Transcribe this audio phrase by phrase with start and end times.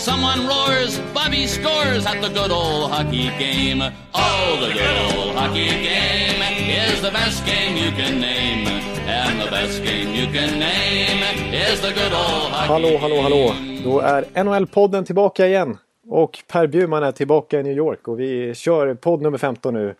[0.00, 3.82] Someone roars, Bobby scores at the good old hockey game.
[4.14, 6.40] Oh, the good old hockey game
[6.70, 8.66] is the best game you can name.
[9.06, 13.54] And the best game you can name is the good old hockey Hallå, hallå, hallå.
[13.84, 15.78] Då är NHL-podden tillbaka igen.
[16.08, 19.94] Och Per Bjurman är tillbaka i New York och vi kör podd nummer 15 nu.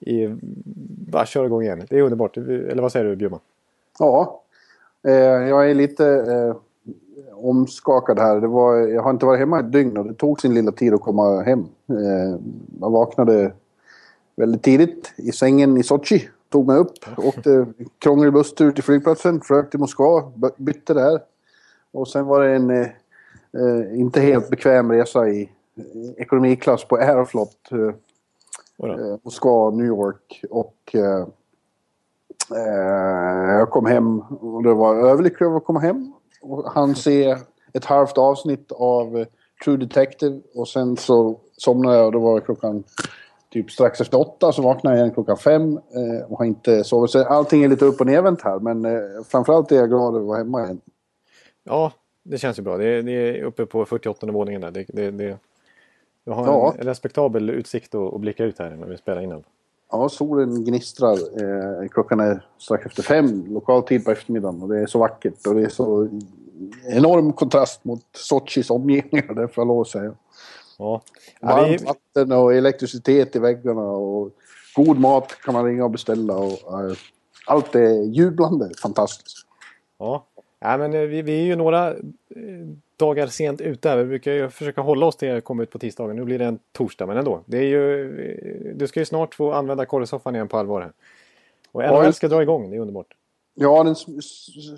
[0.00, 0.28] I,
[1.10, 1.86] bara kör igång igen.
[1.90, 2.36] Det är underbart.
[2.36, 3.40] Eller vad säger du Bjurman?
[3.98, 4.42] Ja,
[5.08, 6.56] eh, jag är lite eh,
[7.42, 8.40] omskakad här.
[8.40, 10.94] Det var, jag har inte varit hemma ett dygn och det tog sin lilla tid
[10.94, 11.60] att komma hem.
[11.88, 12.40] Eh,
[12.80, 13.52] jag vaknade
[14.36, 16.28] väldigt tidigt i sängen i Sochi.
[16.48, 17.66] Tog mig upp, åkte
[17.98, 21.20] krånglig busstur till flygplatsen, flög till Moskva, by- bytte där.
[21.92, 22.86] Och sen var det en eh,
[23.52, 25.50] eh, inte helt bekväm resa i
[26.16, 27.56] ekonomiklass på Aeroflot.
[27.72, 27.78] Eh,
[28.90, 31.26] eh, Moskva, New York och eh,
[32.56, 36.12] eh, jag kom hem och det var överlycklig över att komma hem.
[36.66, 37.36] Han se
[37.72, 39.24] ett halvt avsnitt av
[39.64, 42.84] True Detective och sen så somnade jag och det var klockan
[43.52, 47.10] typ strax efter åtta så vaknade jag igen klockan fem eh, och har inte sovit.
[47.10, 50.20] Så allting är lite upp och nervänt här men eh, framförallt är jag glad över
[50.20, 50.80] att vara hemma igen.
[51.64, 52.76] Ja, det känns ju bra.
[52.76, 54.70] Det är, det är uppe på 48 våningen där.
[54.70, 55.38] Det, det, det,
[56.24, 56.74] du har Ja.
[56.78, 59.44] en respektabel utsikt att, att blicka ut här när vi spelar in den.
[59.90, 61.12] Ja, solen gnistrar.
[61.12, 65.46] Eh, klockan är strax efter fem lokal tid på eftermiddagen och det är så vackert
[65.46, 66.08] och det är så
[66.88, 70.14] enorm kontrast mot Sochis omgivningar, det får jag lov att säga.
[70.78, 71.02] Ja.
[71.40, 74.30] Varmt vatten och elektricitet i väggarna och
[74.76, 76.96] god mat kan man ringa och beställa och eh,
[77.46, 79.46] allt är jublande fantastiskt.
[79.98, 80.26] ja.
[80.60, 81.96] Ja, men eh, vi, vi är ju några eh,
[82.96, 83.96] dagar sent ute.
[83.96, 86.16] Vi brukar ju försöka hålla oss till att komma ut på tisdagen.
[86.16, 87.40] Nu blir det en torsdag, men ändå.
[87.46, 90.80] Det är ju, eh, du ska ju snart få använda korrsoffan igen på allvar.
[90.80, 90.92] Här.
[91.72, 93.06] Och Ja, NHL ska dra igång, det är underbart.
[93.54, 93.94] Ja, den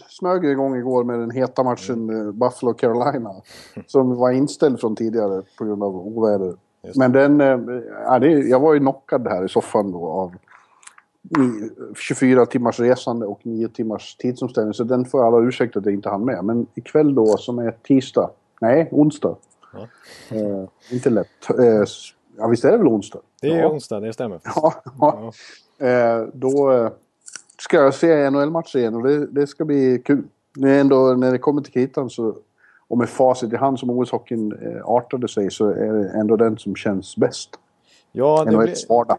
[0.09, 2.33] smög igång igår med den heta matchen Mm.
[2.33, 3.43] Buffalo-Carolina.
[3.87, 6.55] Som var inställd från tidigare på grund av oväder.
[6.97, 7.41] Men den...
[8.05, 10.35] Ja, det, jag var ju knockad här i soffan då av
[11.97, 14.75] 24 timmars resande och 9 timmars tidsomställning.
[14.75, 16.45] Så den får alla ursäkta att jag inte hann med.
[16.45, 18.31] Men ikväll då som är tisdag.
[18.61, 19.37] Nej, onsdag.
[19.73, 19.89] Ja.
[20.37, 21.51] Eh, inte lätt.
[21.59, 21.85] Eh,
[22.39, 23.21] ja, visst är det väl onsdag?
[23.41, 23.69] Det är ja.
[23.69, 24.41] onsdag, det stämmer.
[24.55, 25.33] Ja, ja.
[25.87, 26.91] Eh, då eh,
[27.59, 30.25] ska jag se NHL-matcher igen och det, det ska bli kul.
[30.55, 32.37] Det är ändå, när det kommer till kritan så,
[32.89, 36.59] och med facit i hand som OS-hockeyn eh, artade sig så är det ändå den
[36.59, 37.51] som känns bäst.
[38.13, 39.19] Ja, det blir, NHLs vardag.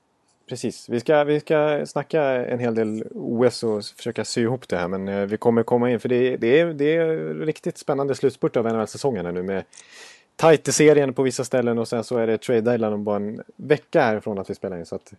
[0.50, 0.90] Precis.
[0.90, 4.88] Vi ska, vi ska snacka en hel del OS och försöka sy ihop det här.
[4.88, 8.58] Men eh, vi kommer komma in, för det, det, är, det är riktigt spännande slutspurt
[8.58, 9.64] av NHL-säsongen nu med
[10.36, 13.16] tajt i serien på vissa ställen och sen så är det trade deadline om bara
[13.16, 14.86] en vecka härifrån att vi spelar in.
[14.86, 15.14] Så att,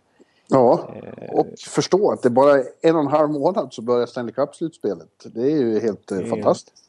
[0.47, 1.29] Ja, Eh.
[1.33, 5.07] och förstå att det bara är en och en halv månad så börjar Stanley Cup-slutspelet.
[5.25, 6.83] Det är ju helt eh, Det är- fantastiskt.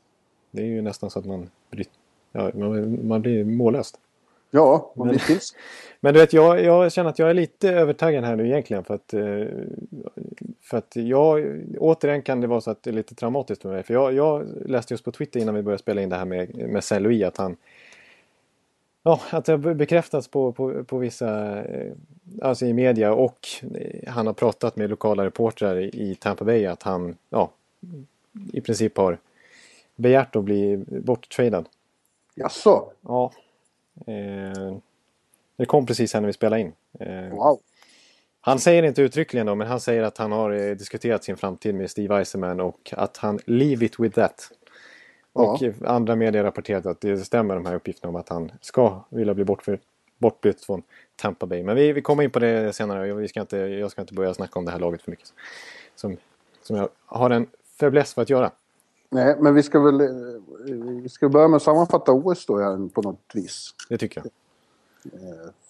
[0.50, 1.90] det är ju nästan så att man, bryt,
[2.32, 3.98] ja, man, man blir mållöst.
[4.50, 5.54] Ja, man Men- blir tills.
[6.00, 8.84] Men du vet, jag, jag känner att jag är lite övertaggad här nu egentligen.
[8.84, 9.44] För att, eh,
[10.62, 13.82] för att jag, återigen kan det vara så att det är lite traumatiskt för mig.
[13.82, 16.54] För jag, jag läste just på Twitter innan vi började spela in det här med,
[16.68, 17.56] med Saint Louis att han
[19.02, 21.92] Ja, att det har bekräftats på, på, på vissa, eh,
[22.42, 26.66] alltså i media och eh, han har pratat med lokala reportrar i i Tampa Bay
[26.66, 27.50] att han, ja,
[28.52, 29.18] i princip har
[29.96, 31.68] begärt att bli borttradad.
[32.34, 32.84] Jaså?
[33.00, 33.32] Ja.
[34.06, 34.76] Eh,
[35.56, 36.72] det kom precis här när vi spelade in.
[37.00, 37.58] Eh, Wow.
[38.40, 41.74] han säger inte uttryckligen då, men han säger att han har eh, diskuterat sin framtid
[41.74, 44.50] med Steve Eisenman och att han leave it with that.
[45.32, 45.72] Och Ja.
[45.84, 49.44] andra medier rapporterat att det stämmer de här uppgifterna om att han ska vilja bli
[49.44, 49.80] bortför,
[50.18, 50.82] bortbytt från
[51.16, 51.62] Tampa Bay.
[51.62, 53.08] Men vi, vi kommer in på det senare.
[53.08, 55.32] Jag, vi ska inte, jag ska inte börja snacka om det här laget för mycket.
[55.94, 56.16] Som,
[56.62, 57.46] som jag har en
[57.80, 58.50] fäbless för att göra.
[59.10, 60.00] Nej, men vi ska väl...
[60.00, 60.06] eh,
[61.02, 63.70] Vi ska börja med att sammanfatta OS då på något vis.
[63.88, 64.30] Det tycker jag.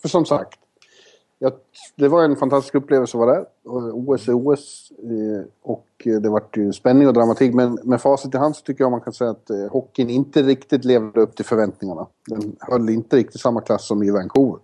[0.02, 0.58] För som sagt,
[1.38, 1.52] jag,
[1.96, 3.46] det var en fantastisk upplevelse att vara där.
[3.92, 7.54] OS är OS eh, och det vart ju spänning och dramatik.
[7.54, 10.42] Men med facit i hand så tycker jag man kan säga att eh, hockeyn inte
[10.42, 12.06] riktigt levde upp till förväntningarna.
[12.26, 14.58] Den höll inte riktigt samma klass som i Vancouver.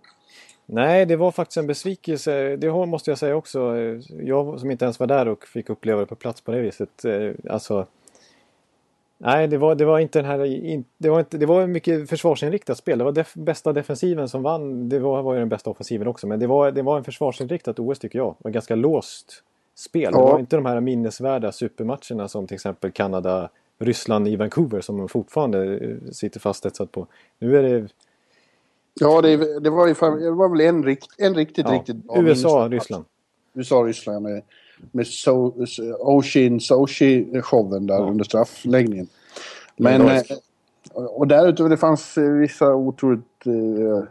[0.67, 2.57] Nej, det var faktiskt en besvikelse.
[2.57, 3.77] Det måste jag säga också.
[4.09, 7.05] Jag som inte ens var där och fick uppleva det på plats på det viset.
[7.05, 7.87] eh, Alltså,
[9.25, 10.39] nej, det var, det var inte den här...
[10.99, 12.99] Det var, inte, det var mycket försvarsinriktat spel.
[12.99, 14.89] Det var def, bästa defensiven som vann.
[14.89, 16.27] Det var, var ju den bästa offensiven också.
[16.27, 18.35] Men det var, det var en försvarsinriktat OS tycker jag.
[18.39, 19.43] Det var ganska låst
[19.75, 20.11] spel.
[20.13, 20.19] Ja.
[20.19, 23.49] Det var inte de här minnesvärda supermatcherna som till exempel Kanada,
[23.79, 27.07] Ryssland i Vancouver som man fortfarande eh, sitter fastetsat på.
[27.39, 27.89] Nu är det...
[29.01, 31.75] Ja, det, det, var, ju, det var väl en, rikt, en riktigt, ja.
[31.75, 33.05] riktigt bra USA, Ryssland.
[33.55, 34.27] USA, Ryssland
[34.83, 35.53] med, med so,
[35.99, 38.11] Oshin Sochi-showen där ja.
[38.11, 39.09] under straffläggningen.
[39.77, 40.09] Men...
[40.09, 40.23] Eh,
[40.95, 44.05] och därutöver det fanns vissa otroligt eh,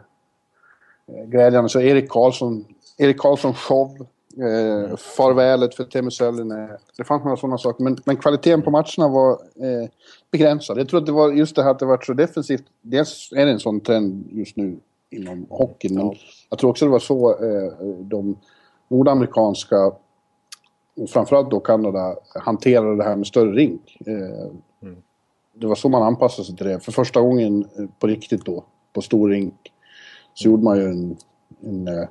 [1.26, 1.68] glädjande.
[1.68, 2.64] Så Erik Karlsson,
[2.98, 6.76] Erik Karlsson show Eh, farvälet för Teemu Selänne.
[6.96, 7.84] Det fanns några sådana saker.
[7.84, 9.88] Men, men kvaliteten på matcherna var eh,
[10.30, 10.78] begränsad.
[10.78, 12.64] Jag tror att det var just det här att det var så defensivt.
[12.82, 14.76] Dels är det en sån trend just nu
[15.10, 15.94] inom hockeyn.
[15.94, 16.14] Men
[16.50, 18.36] jag tror också det var så eh, de
[18.88, 19.92] nordamerikanska
[20.96, 23.96] och framförallt då Kanada hanterade det här med större rink.
[24.06, 24.50] Eh,
[24.82, 25.02] mm.
[25.54, 26.80] Det var så man anpassade sig till det.
[26.80, 29.72] För första gången eh, på riktigt då, på stor rink,
[30.34, 31.16] så gjorde man ju en,
[31.62, 32.08] en eh,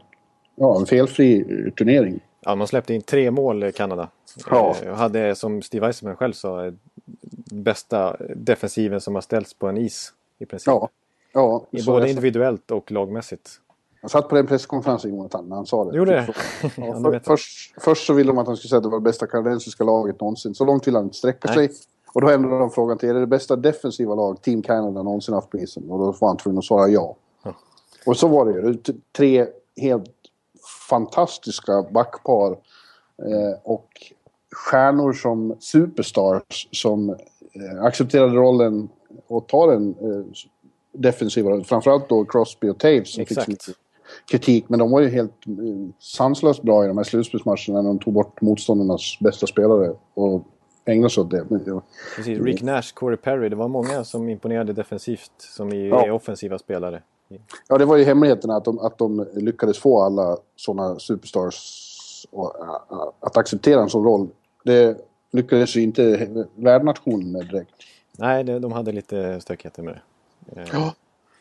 [0.56, 1.46] ja, en felfri
[1.78, 2.20] turnering.
[2.42, 4.10] Ja, man släppte in tre mål i Kanada.
[4.50, 4.76] Ja.
[4.92, 6.72] Och hade, som Steve Eisenman själv sa,
[7.52, 10.68] bästa defensiven som har ställts på en is i princip.
[10.68, 10.90] Ja.
[11.34, 13.50] Ja, Både individuellt och lagmässigt.
[14.02, 15.98] Jag satt på den presskonferensen Jonathan när han sa det.
[15.98, 16.28] Gjorde det?
[16.78, 19.04] Ja, för, först, först så ville de att han skulle säga att det var det
[19.04, 20.56] bästa kanadensiska laget någonsin.
[20.56, 21.68] Så långt ville han inte sträcka Nej.
[21.70, 21.78] sig.
[22.14, 25.34] Och då ändrade de frågan till, är det det bästa defensiva lag Team Canada någonsin
[25.34, 25.90] haft på isen?
[25.90, 27.16] Och då var han tvungen att svara ja.
[27.44, 27.54] ja.
[28.06, 28.78] Och så var det ju.
[29.18, 30.10] Tre helt
[30.90, 32.52] fantastiska backpar.
[33.18, 33.88] Eh, och
[34.52, 38.90] stjärnor som superstars som eh, accepterade rollen
[39.28, 40.26] och tar en eh,
[40.92, 41.64] defensiv roll.
[41.64, 43.46] Framförallt då Crosby och Taves som Exakt.
[43.46, 43.76] fick
[44.26, 44.66] kritik.
[44.70, 45.54] Men de var ju helt eh,
[46.00, 49.94] sanslöst bra i de här slutspelsmatcherna när de tog bort motståndarnas bästa spelare.
[50.14, 50.48] Och
[50.86, 51.46] ägnade sig åt det.
[52.16, 53.50] Precis, Rick Nash, Corey Perry.
[53.50, 56.14] Det var många som imponerade defensivt som är ja.
[56.14, 57.02] offensiva spelare.
[57.68, 61.58] Ja, det var ju hemligheten att de, att de lyckades få alla sådana superstars
[63.20, 64.28] att acceptera en sån roll.
[64.64, 64.98] Det
[65.32, 67.76] lyckades ju inte värdnationen med direkt.
[68.18, 70.00] Nej, de hade lite stökigheter med
[70.40, 70.66] det.
[70.74, 70.94] Ja.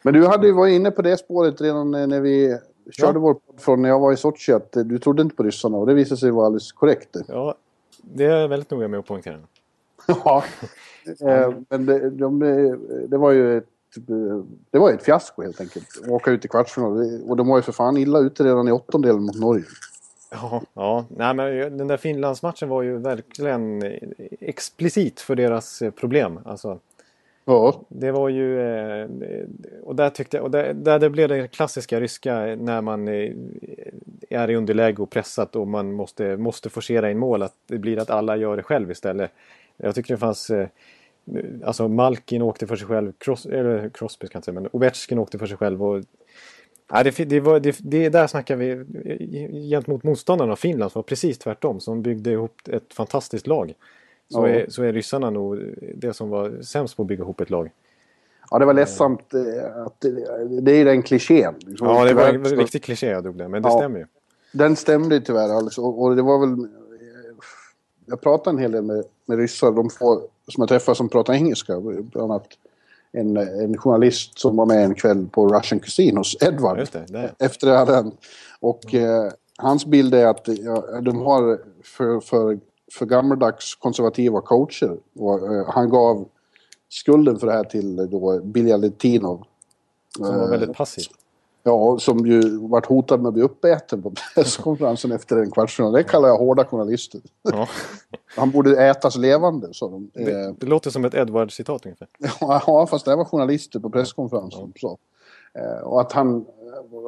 [0.02, 2.58] Men du hade ju varit inne på det spåret redan när vi
[2.90, 3.20] körde ja.
[3.20, 5.86] vår podd från när jag var i Sochi att du trodde inte på ryssarna och
[5.86, 7.16] det visade sig vara alldeles korrekt.
[7.28, 7.54] Ja,
[8.02, 9.38] det är jag väldigt noga med att poängtera.
[10.06, 10.44] ja,
[11.20, 12.38] eh, men det, de,
[13.08, 13.66] det var ju ett
[14.70, 15.86] det var ett fiasko helt enkelt.
[16.08, 17.20] Åka ut i kvartsfinal.
[17.28, 19.64] Och de var ju för fan illa ute redan i åttondelen mot Norge.
[20.30, 21.04] Ja, ja.
[21.08, 23.82] Nej, men den där Finlandsmatchen var ju verkligen
[24.40, 26.40] explicit för deras problem.
[26.44, 26.78] Alltså,
[27.50, 27.80] ja.
[27.88, 28.60] Det var ju...
[28.60, 29.08] Eh,
[29.82, 30.44] och där tyckte jag...
[30.44, 35.56] Och där, där det blev det klassiska ryska när man är i underläge och pressat
[35.56, 37.42] och man måste, måste forcera in mål.
[37.42, 39.30] Att det blir att alla gör det själv istället.
[39.76, 40.68] Jag tycker det fanns eh,
[41.64, 45.38] Alltså Malkin åkte för sig själv, Cross, eller Crosby kan jag säga, men Ovechkin åkte
[45.38, 45.84] för sig själv.
[45.84, 46.04] Och,
[46.92, 50.56] Nej, det, det, var, det, det, där snackar vi eh, gentemot motståndarna.
[50.56, 53.74] Finland var precis tvärtom, som byggde ihop ett fantastiskt lag.
[54.30, 57.50] Så, är, så är ryssarna nog det som var sämst på att bygga ihop ett
[57.50, 57.70] lag.
[58.50, 60.04] Ja, det var ledsamt eh, att
[60.62, 61.54] det är den klichén.
[61.58, 61.86] Liksom.
[61.86, 64.06] Ja, det var en riktig kliché jag drog det, men det ja, stämmer ju.
[64.52, 66.68] Den stämde tyvärr alltså, och det var väl...
[68.06, 71.34] Jag pratade en hel del med, med ryssar, de får som jag träffade som pratar
[71.34, 71.80] engelska.
[71.80, 72.46] Bland annat
[73.12, 76.88] en, en journalist som var med en kväll på Russian Cuisine hos Edward.
[76.92, 77.34] Det, det.
[77.38, 78.12] Efter det hade han.
[78.60, 82.58] Och eh, hans bild är att ja, de har för, för,
[82.92, 84.96] för gammaldags konservativa coacher.
[85.16, 86.28] Och, eh, han gav
[86.88, 89.44] skulden för det här till då Bilja Letinov.
[90.16, 91.04] Som var väldigt passiv.
[91.62, 95.92] Ja, som ju vart hotad med att bli uppäten på presskonferensen efter en kvartsfinal.
[95.92, 97.20] Det kallar jag hårda journalister.
[97.42, 97.68] Ja.
[98.36, 100.10] Han borde ätas levande, sa de.
[100.14, 102.08] Det, eh, det låter som ett Edward-citat ungefär.
[102.66, 104.72] Ja, fast det var journalister på presskonferensen.
[104.74, 104.80] Ja.
[104.80, 104.98] Så.
[105.58, 106.46] Eh, och att, han,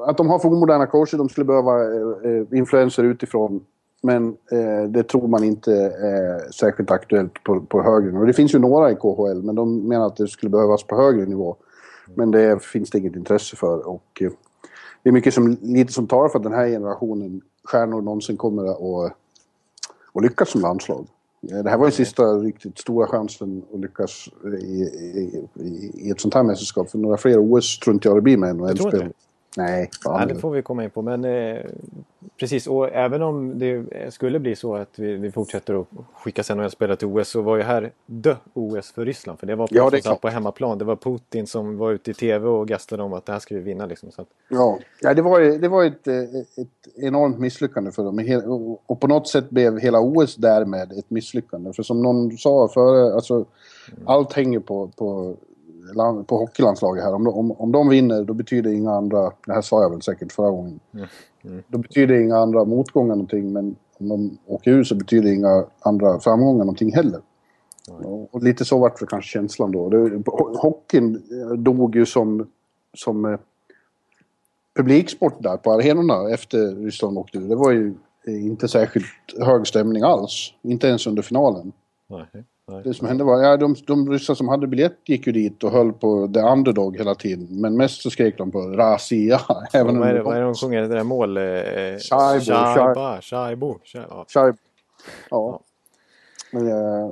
[0.07, 3.65] att de har för omoderna coacher, de skulle behöva eh, influenser utifrån.
[4.05, 4.37] Men
[4.89, 8.25] det tror man inte är särskilt aktuellt på, på högre nivå.
[8.25, 11.27] Det finns ju några i KHL, men de menar att det skulle behövas på högre
[11.27, 11.57] nivå.
[12.15, 13.89] Men det finns det inget intresse för.
[13.89, 14.31] Och eh,
[15.03, 18.65] det är mycket som, lite som talar för att den här generationen stjärnor någonsin kommer
[18.65, 19.13] att,
[20.15, 21.07] att lyckas som landslag.
[21.41, 24.29] Det här var ju sista riktigt stora chansen att lyckas
[24.61, 25.47] i, i,
[25.95, 26.91] i ett sånt här mästerskap.
[26.91, 29.13] För några fler OS tror inte jag det blir med NHL-spel.
[29.57, 31.03] Nej, Nej, det får vi komma in på.
[31.03, 31.59] Men eh,
[32.41, 36.97] precis, och även om det skulle bli så att vi, vi fortsätter att skicka NHL-spelare
[36.97, 39.39] till OS så var ju här dö OS för Ryssland.
[39.39, 40.79] För det var på, ja, det på hemmaplan.
[40.79, 43.61] Det var Putin som var ute i TV och gastade om att det här skulle
[43.61, 43.87] vi vinna.
[43.87, 44.29] Liksom, så att...
[44.49, 44.79] ja.
[45.01, 48.77] ja, det var, det var ett, ett enormt misslyckande för dem.
[48.87, 51.73] Och på något sätt blev hela OS därmed ett misslyckande.
[51.73, 53.47] För som någon sa före, alltså, mm.
[54.05, 55.37] allt hänger på, på
[56.27, 57.15] på hockeylandslaget här.
[57.15, 60.03] Om de, om, om de vinner då betyder inga andra, det här sa jag väl
[60.03, 60.81] säkert förra gången.
[60.95, 61.07] Mm.
[61.45, 61.63] Mm.
[61.69, 66.21] Då betyder inga andra motgångar någonting men om de åker ur så betyder inga andra
[66.21, 67.21] framgångar någonting heller.
[67.91, 69.89] Och, och lite så vart det kanske känslan då.
[69.89, 72.49] Det, ho- hockeyn eh, dog ju som,
[72.95, 73.39] som eh,
[74.77, 77.49] publiksport där på arenorna efter Ryssland åkte ur.
[77.49, 77.95] Det var ju
[78.27, 79.07] eh, inte särskilt
[79.41, 80.55] hög stämning alls.
[80.63, 81.73] Inte ens under finalen.
[82.07, 82.27] Nej,
[82.73, 82.83] nej.
[82.85, 85.71] Det som hände var, ja, de, de ryssar som hade biljett gick ju dit och
[85.71, 87.47] höll på the underdog hela tiden.
[87.51, 89.41] Men mest så skrek de på Razia.
[89.73, 90.83] Även vad, är det, vad är det de sjunger?
[90.83, 91.37] Det där mål...
[91.37, 91.43] Eh,
[91.99, 93.79] Shaibo, Shaibo.
[93.85, 94.27] Shai- ja.
[95.31, 95.61] Ja.
[96.53, 97.11] Men, eh,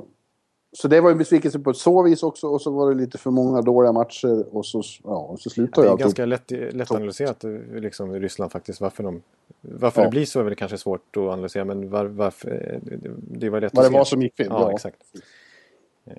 [0.73, 2.47] så det var en besvikelse på så vis också.
[2.47, 4.55] Och så var det lite för många dåliga matcher.
[4.55, 5.99] Och så, ja, och så Det slutade är jag.
[5.99, 8.81] ganska lätt, lätt analyserat eh, liksom, Ryssland faktiskt.
[8.81, 9.21] Varför, de,
[9.61, 10.05] varför Ja.
[10.05, 11.65] det blir så är väl kanske svårt att analysera.
[11.65, 12.49] Men var, varför...
[12.73, 14.47] eh, Det, det var lätt Vad det var som gick fel.
[14.49, 14.97] Ja, exakt.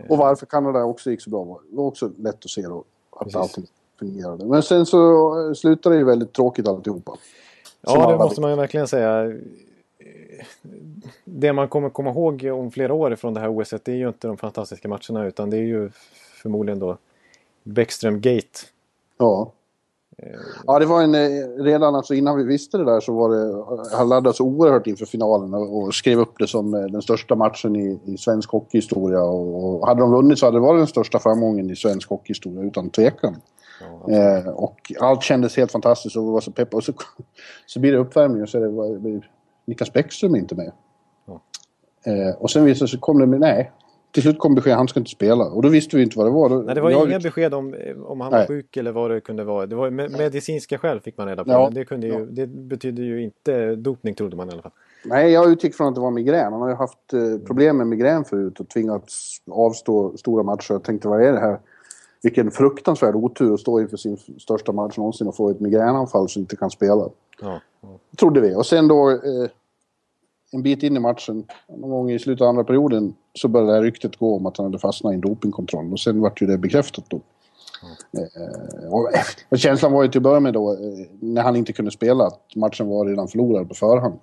[0.09, 2.85] Och varför Kanada också gick så bra var det också lätt att se då.
[3.11, 3.37] Att Precis.
[3.37, 3.67] allting
[3.99, 4.45] fungerade.
[4.45, 4.99] Men sen så
[5.49, 7.13] eh, slutade det ju väldigt tråkigt alltihopa.
[7.85, 9.39] Som Ja, det måste man ju verkligen säga.
[11.25, 14.09] Det man kommer komma ihåg om flera år från det här OS det är ju
[14.09, 15.91] inte de fantastiska matcherna utan det är ju
[16.43, 16.97] förmodligen då
[17.63, 18.59] Bäckström Gate.
[19.19, 19.53] Ja.
[20.67, 21.15] Ja, det var en...
[21.15, 23.65] eh, Redan alltså innan vi visste det där så var det...
[23.97, 27.35] Han laddade så oerhört inför finalen och, och skrev upp det som eh, den största
[27.35, 29.23] matchen i, i svensk hockeyhistoria.
[29.23, 32.63] Och, och hade de vunnit så hade det varit den största framgången i svensk hockeyhistoria
[32.63, 33.37] utan tvekan.
[34.07, 36.77] Ja, Eh, och allt kändes helt fantastiskt och vi var så peppade.
[36.77, 36.93] Och så,
[37.67, 38.69] så blir det uppvärmning och så är det...
[38.69, 39.29] var-
[39.67, 40.73] Niklas Bäckström är inte med.
[41.27, 41.41] Ja.
[42.13, 43.41] Eh, och sen visade det sig, kom det med...
[43.41, 43.73] Nej.
[44.13, 45.45] Till slut kom besked han ska inte spela.
[45.45, 46.63] Och då visste vi inte vad det var.
[46.63, 47.75] Nej, det var jag- inga besked om,
[48.07, 48.41] om han Nej.
[48.41, 49.67] var sjuk eller vad det kunde vara.
[49.67, 51.51] Det var me- medicinska skäl fick man reda på.
[51.51, 51.71] Ja.
[51.73, 54.73] Det, kunde ju, det betyder ju inte dopning trodde man i alla fall.
[55.05, 56.53] Nej, jag utgick från att det var migrän.
[56.53, 60.73] Han har ju haft eh, problem med migrän förut och tvingats avstå stora matcher.
[60.73, 61.59] Jag tänkte, vad är det här?
[62.23, 66.41] Vilken fruktansvärd otur att stå inför sin största match någonsin och få ett migränanfall så
[66.41, 67.09] inte kan spela.
[67.43, 67.89] Ja, ja.
[68.19, 68.55] Trodde vi.
[68.55, 69.17] Och sen då eh,
[70.53, 73.77] en bit in i matchen, någon gång i slutet av andra perioden, så började det
[73.77, 75.93] här ryktet gå om att han hade fastnat i en dopingkontroll.
[75.93, 77.21] Och sen vart ju det bekräftat då.
[78.19, 79.11] Eh, och,
[79.49, 80.79] och känslan var ju till att börja med då, eh,
[81.21, 84.19] när han inte kunde spela, att matchen var redan förlorad på förhand.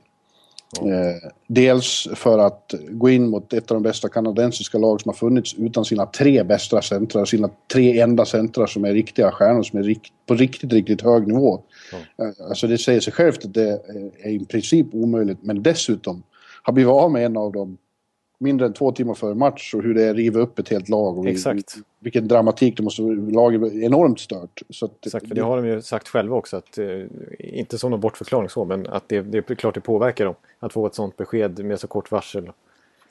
[0.82, 5.16] Eh, dels för att gå in mot ett av de bästa kanadensiska lag som har
[5.16, 9.80] funnits utan sina tre bästa centrar, sina tre enda centrar som är riktiga stjärnor som
[9.80, 11.62] är på riktigt, riktigt hög nivå.
[12.18, 13.82] Eh, alltså det säger sig självt att det
[14.24, 16.24] är i princip omöjligt, men dessutom
[16.64, 17.78] har blivit av med en av dem
[18.40, 21.18] mindre än två timmar före match och hur det riva upp ett helt lag.
[21.18, 21.76] Och Exakt.
[22.00, 24.62] Vilken dramatik det måste Laget är enormt stört.
[24.70, 26.58] Så att, Exakt, för det har de ju sagt själva också.
[26.58, 26.86] Att, eh,
[27.40, 30.36] inte som någon bortförklaring så, men att det, det är klart det påverkar dem.
[30.60, 32.52] Att få ett sånt besked med så kort varsel.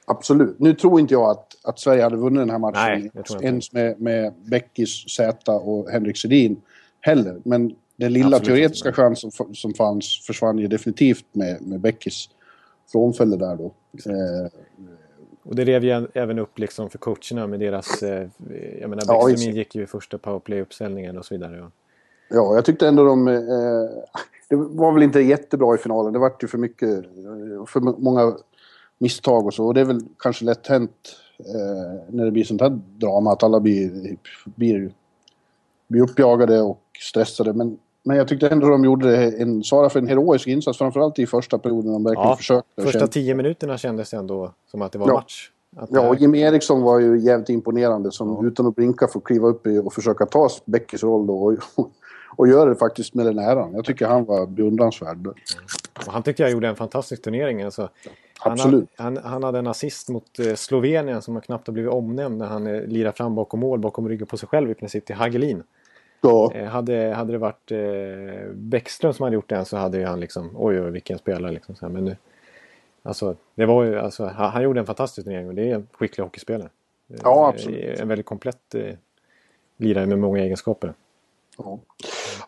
[0.05, 0.59] Absolut.
[0.59, 4.01] Nu tror inte jag att, att Sverige hade vunnit den här matchen Nej, ens med,
[4.01, 6.61] med Beckis, Zäta och Henrik Sedin
[7.01, 7.41] heller.
[7.45, 9.03] Men den lilla Absolut teoretiska inte.
[9.03, 12.29] chans som, som fanns försvann ju definitivt med, med Beckis
[12.93, 13.65] frånfälle där då.
[14.07, 14.51] Eh,
[15.49, 18.03] Och det rev ju även upp liksom för coacherna med deras...
[18.03, 18.29] Eh,
[18.81, 21.57] jag menar, Ja, Bäckström ingick ju i första powerplay-uppställningen och så vidare.
[21.57, 21.71] Ja.
[22.29, 23.29] ja, jag tyckte ändå de...
[23.29, 23.35] Eh,
[24.49, 26.13] det var väl inte jättebra i finalen.
[26.13, 27.05] Det vart ju för mycket...
[27.67, 28.37] För många
[28.99, 29.67] misstag och så.
[29.67, 33.43] Och det är väl kanske lätt hänt eh, när det blir sånt här drama att
[33.43, 34.91] alla blir, blir,
[35.89, 37.53] blir uppjagade och stressade.
[37.53, 37.79] Men,
[38.09, 40.79] men jag tyckte ändå de gjorde en, svara för en heroisk insats.
[40.79, 42.83] Framförallt i första perioden de verkligen Ja, försökte.
[42.83, 45.15] Första tio minuterna kändes ändå som att det var Ja.
[45.15, 45.51] match.
[45.77, 48.47] Att, Ja, och eh, Jim Eriksson var ju jävligt imponerande som Ja.
[48.49, 51.57] utan att blinka får kliva upp och försöka ta Beckis roll då och,
[52.37, 53.75] och göra det faktiskt med den äran.
[53.75, 55.27] Jag tycker han var beundransvärd.
[55.27, 57.63] och han tyckte jag gjorde en fantastisk turnering.
[57.63, 57.89] Alltså,
[58.39, 58.89] han, Absolut.
[58.97, 62.67] Han, han hade en assist mot eh, Slovenien som knappt har blivit omnämnd när han
[62.67, 65.63] eh, lirar fram bakom mål, bakom ryggen på sig själv i princip till Hagelin.
[66.21, 70.05] Ja, Eh, hade, hade det varit eh, Bäckström som hade gjort den så hade ju
[70.05, 71.75] han liksom, oj oj vilken spelare liksom.
[71.75, 72.17] Så här, men nu,
[73.03, 75.87] alltså, det var ju, alltså, han, han gjorde en fantastisk turnering och det är en
[75.93, 76.71] skicklig hockeyspelare.
[77.11, 78.01] Eh, Ja, absolut.
[78.01, 78.95] En väldigt komplett eh,
[79.77, 80.95] lirare med många egenskaper.
[81.59, 81.79] ja.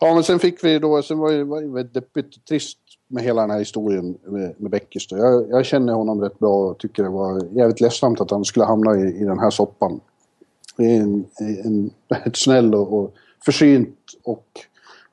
[0.01, 3.41] ja, men sen fick vi då, sen var det, var det deppigt trist med hela
[3.41, 5.07] den här historien med, med Beckis.
[5.07, 5.17] Då.
[5.17, 8.65] Jag, jag känner honom rätt bra och tycker det var jävligt ledsamt att han skulle
[8.65, 9.99] hamna i, i den här soppan.
[10.77, 11.91] Det är en, en,
[12.25, 13.13] ett snäll och, och
[13.45, 14.47] försynt och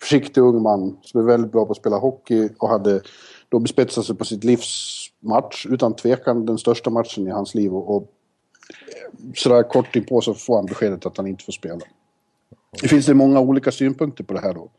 [0.00, 3.00] försiktig ung man som är väldigt bra på att spela hockey och hade
[3.49, 5.66] då bespetsat sig på sitt livs match.
[5.70, 7.75] Utan tvekan den största matchen i hans liv.
[7.75, 8.12] Och, och
[9.35, 11.80] sådär kort inpå så får han beskedet att han inte får spela.
[12.82, 14.70] Det finns det många olika synpunkter på det här då.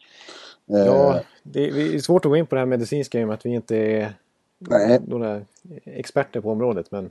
[0.75, 3.23] Eh, Ja, det är, det är svårt att gå in på det här medicinska i
[3.23, 4.13] och med att vi inte är
[4.59, 4.99] Nej.
[5.07, 5.41] några
[5.85, 6.91] experter på området.
[6.91, 7.09] Men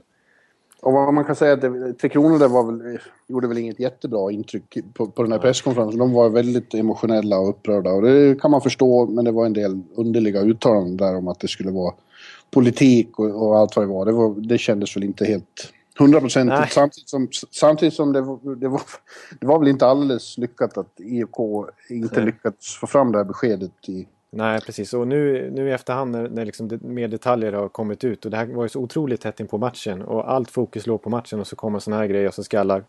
[0.81, 3.79] Och vad man kan säga att det- Tre Kronor där var väl, gjorde väl inget
[3.79, 5.99] jättebra intryck på, på den här presskonferensen.
[5.99, 9.53] De var väldigt emotionella och upprörda och det kan man förstå men det var en
[9.53, 11.93] del underliga uttalanden där om att det skulle vara
[12.51, 14.05] politik och, och, allt vad det var.
[14.05, 16.73] Det, var, det kändes väl inte helt hundraprocentigt.
[16.73, 18.81] Samtidigt som, samtidigt som det, var, det, var,
[19.39, 22.25] det var väl inte alldeles lyckat att IOK inte Nej.
[22.25, 24.93] lyckats få fram det här beskedet i Nej, precis.
[24.93, 28.31] Och nu, nu i efterhand när, när liksom det, mer detaljer har kommit ut och
[28.31, 31.09] det här var ju så otroligt tätt in på matchen och allt fokus låg på
[31.09, 32.83] matchen och så kommer sådana här grejer och så ska alla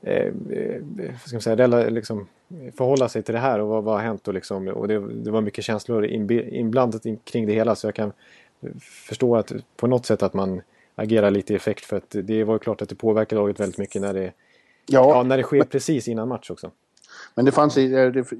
[0.00, 0.82] eh, eh
[1.26, 2.28] ska man säga, liksom,
[2.76, 5.30] förhålla sig till det här och vad, vad har hänt och, liksom, och det, det
[5.30, 8.12] var mycket känslor inblandat in, kring det hela så jag kan
[8.80, 10.62] förstå att på något sätt att man
[10.94, 13.78] agerar lite i effekt för att det var ju klart att det påverkar laget väldigt
[13.78, 14.32] mycket när det,
[14.86, 16.70] ja, ja när det sker precis innan match också.
[17.34, 18.32] Men det fanns, det,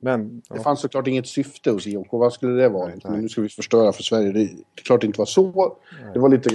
[0.00, 0.54] men, ja.
[0.54, 2.08] det fanns såklart inget syfte hos IOK.
[2.10, 2.86] Vad skulle det vara?
[2.86, 3.00] Nej.
[3.04, 4.32] Men nu ska vi förstöra för Sverige.
[4.32, 5.76] Det, är klart det inte var så.
[6.02, 6.10] Nej.
[6.12, 6.50] Det var lite...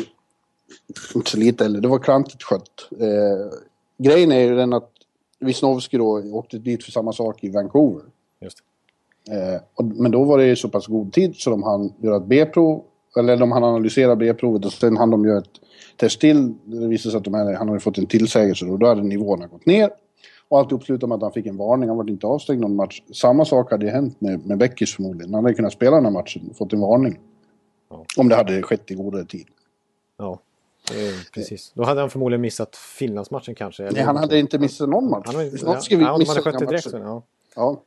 [1.16, 2.88] Inte så lite eller det var klantigt skött.
[3.00, 3.58] Eh,
[3.98, 4.90] grejen är ju den att
[5.40, 8.04] Wisnowski då åkte dit för samma sak i Vancouver.
[8.42, 8.58] Just
[9.30, 12.18] eh, och, men då var det ju så pass god tid så de hann göra
[12.18, 12.84] ett B-prov.
[13.18, 15.60] Eller de hann analysera B-provet och sen hann de göra ett
[15.98, 16.54] test till.
[16.64, 19.48] Det visade sig att de här, han hade fått en tillsägelse och då hade nivåerna
[19.48, 19.90] gått ner.
[20.52, 21.90] Och alltihop slutade med att han fick en varning.
[21.90, 23.02] Han var inte avstängd någon match.
[23.14, 25.34] Samma sak hade hänt med, med Beckis förmodligen.
[25.34, 27.20] Han hade kunnat spela den här matchen och fått en varning.
[27.90, 28.06] Ja.
[28.18, 29.48] Om det hade skett i godare tid.
[30.18, 30.40] Ja,
[31.34, 31.72] precis.
[31.76, 33.84] Då hade han förmodligen missat Finlandsmatchen kanske.
[33.84, 35.24] Nej, han hade inte missat någon match.
[35.26, 36.88] Han hade, ja, ja, ja, missat hade skött direkt.
[36.94, 37.24] Ja.
[37.56, 37.82] ja.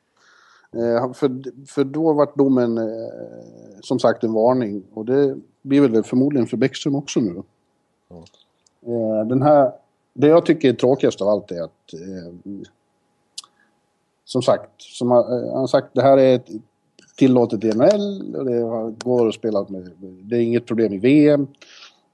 [0.73, 2.85] Eh, för, för då var domen eh,
[3.81, 4.83] som sagt en varning.
[4.95, 7.43] Och det blir väl förmodligen för Bäckström också nu.
[8.09, 8.25] Ja.
[8.87, 9.73] Eh, den här
[10.15, 11.93] det jag tycker är tråkigast av allt är att...
[11.95, 12.35] Eh,
[14.25, 16.41] som sagt, som eh, han, sagt, det här är
[17.17, 19.91] tillåtet i NHL och det går att spela med.
[19.99, 21.47] Det är inget problem i VM.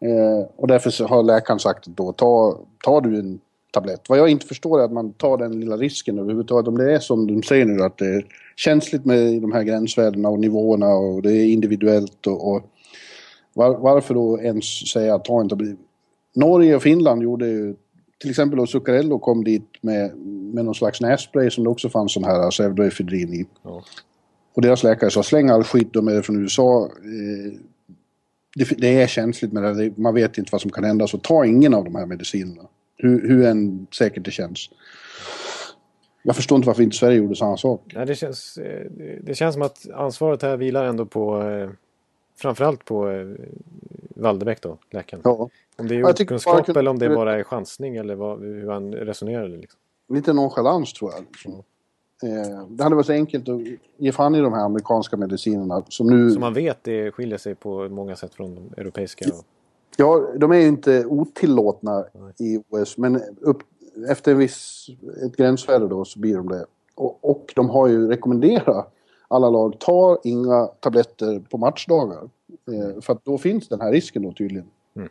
[0.00, 3.40] Eh, och därför har läkaren sagt då, ta, tar du en
[3.72, 4.08] tablett.
[4.08, 6.68] Vad jag inte förstår är att man tar den lilla risken överhuvudtaget.
[6.68, 8.26] Om det är som de säger nu att det är
[8.56, 12.62] känsligt med de här gränsvärdena och nivåerna och det är individuellt och, och
[13.54, 15.78] var, varför då ens säga ta en tablett?
[16.34, 17.74] Norge och Finland gjorde ju
[18.20, 20.16] till exempel då Zuccarello kom dit med,
[20.54, 23.46] med någon slags nässpray som det också fanns sån här pseudoefedrin i.
[23.62, 23.84] Ja.
[24.54, 26.84] Och deras läkare sa släng all skit, de är från USA.
[26.84, 27.52] Eh,
[28.56, 31.46] det, det, är känsligt med det, man vet inte vad som kan hända så ta
[31.46, 32.62] ingen av de här medicinerna.
[32.96, 34.70] Hur, hur än säkert det känns.
[36.22, 37.92] Jag förstår inte varför inte Sverige gjorde samma sak.
[37.94, 38.90] Nej, det, känns, eh,
[39.22, 41.70] det känns som att ansvaret här vilar ändå på eh,
[42.40, 43.24] framförallt på
[44.16, 45.22] Waldebäck då, läkaren.
[45.24, 45.48] Ja.
[45.76, 46.80] Om det är okunskap kunde...
[46.80, 49.56] eller om det bara är chansning eller vad, hur han resonerade.
[49.56, 49.80] Liksom.
[50.08, 51.20] Lite nonchalans tror jag.
[51.20, 51.52] Liksom.
[52.22, 53.60] Eh, det hade varit så enkelt att
[53.96, 56.30] ge fan i de här amerikanska medicinerna som nu...
[56.30, 59.24] Som man vet det skiljer sig på många sätt från de europeiska.
[59.96, 62.32] Ja, de är ju inte otillåtna Nej.
[62.38, 63.62] i OS men upp,
[64.08, 64.86] efter en viss,
[65.26, 66.66] ett gränsvärde då så blir de det.
[66.94, 68.92] Och, och de har ju rekommenderat
[69.30, 72.30] alla lag, ta inga tabletter på matchdagar.
[72.72, 74.66] Eh, för att då finns den här risken då tydligen.
[74.96, 75.08] Mm.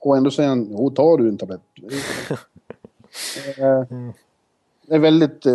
[0.00, 1.60] Och ändå säger han, jo tar du en tablett.
[3.58, 3.84] eh,
[4.86, 5.54] det är väldigt eh,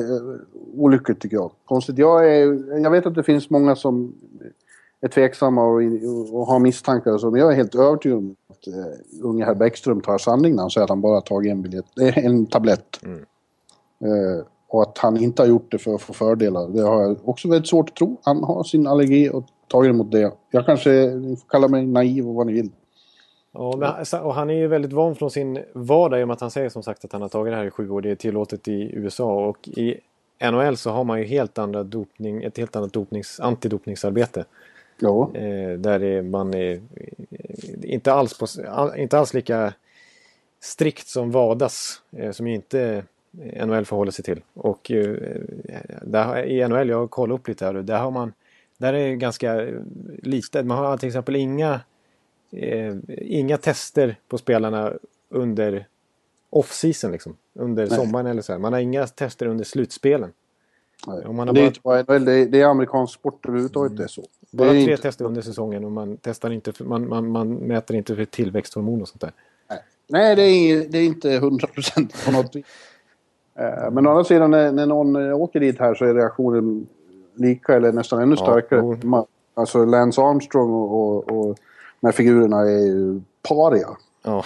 [0.76, 1.52] olyckligt tycker jag.
[1.66, 1.98] Konstigt.
[1.98, 4.16] Jag, är, jag vet att det finns många som
[5.02, 5.82] är tveksamma och,
[6.34, 8.86] och har misstankar och så, men jag är helt övertygad om att uh,
[9.22, 12.46] unge herr Bäckström tar sanning när han säger att han bara tagit en biljett, en
[12.46, 13.00] tablett.
[13.04, 13.20] Mm.
[14.06, 17.30] Uh, och att han inte har gjort det för att få fördelar, det har jag
[17.30, 18.18] också väldigt svårt att tro.
[18.24, 20.32] Han har sin allergi och tagit emot det.
[20.52, 22.70] Jag kanske, ni får kalla mig naiv och vad ni vill.
[23.52, 26.42] Ja, men, och han är ju väldigt van från sin vardag i och med att
[26.42, 28.02] han säger som sagt att han har tagit det här i sju år.
[28.02, 30.00] Det är tillåtet i USA och i
[30.52, 34.46] NHL så har man ju helt andra dopning, ett helt annat dopnings, antidopningsarbete.
[35.00, 35.32] Ja.
[35.34, 36.82] Eh, där är man är,
[37.84, 38.48] inte, alls på,
[38.98, 39.74] inte alls lika
[40.62, 43.04] strikt som VADAS eh, som ju inte
[43.66, 44.42] NHL förhåller sig till.
[44.54, 45.42] Och eh,
[46.02, 48.34] där, i NHL, jag har kollat upp lite här, där har man
[48.78, 49.68] där är ganska
[50.24, 50.64] lite.
[50.64, 51.82] Man har till exempel inga,
[52.52, 54.94] eh, inga tester på spelarna
[55.30, 55.88] under
[56.50, 57.38] off-season liksom.
[57.54, 57.98] Under Nej.
[57.98, 58.60] sommaren eller så här.
[58.60, 60.32] Man har inga tester under slutspelen.
[61.08, 62.20] Man har det, är bara...
[62.20, 64.24] det, det är amerikansk sport överhuvudtaget det är så.
[64.52, 65.02] Bara tre inte...
[65.02, 69.02] tester under säsongen och man, testar inte för, man, man, man mäter inte för tillväxthormon
[69.02, 69.32] och sånt där.
[69.70, 72.66] Nej, Nej det, är, det är inte hundra procent på något vis.
[73.56, 76.88] Eh, men å andra sidan när, när någon åker dit här så är reaktionen
[77.34, 78.98] lika eller nästan ännu starkare.
[79.04, 81.58] Ja, alltså Lance Armstrong och, och, och
[82.00, 83.90] de här figurerna är ju paria.
[84.24, 84.44] Ja.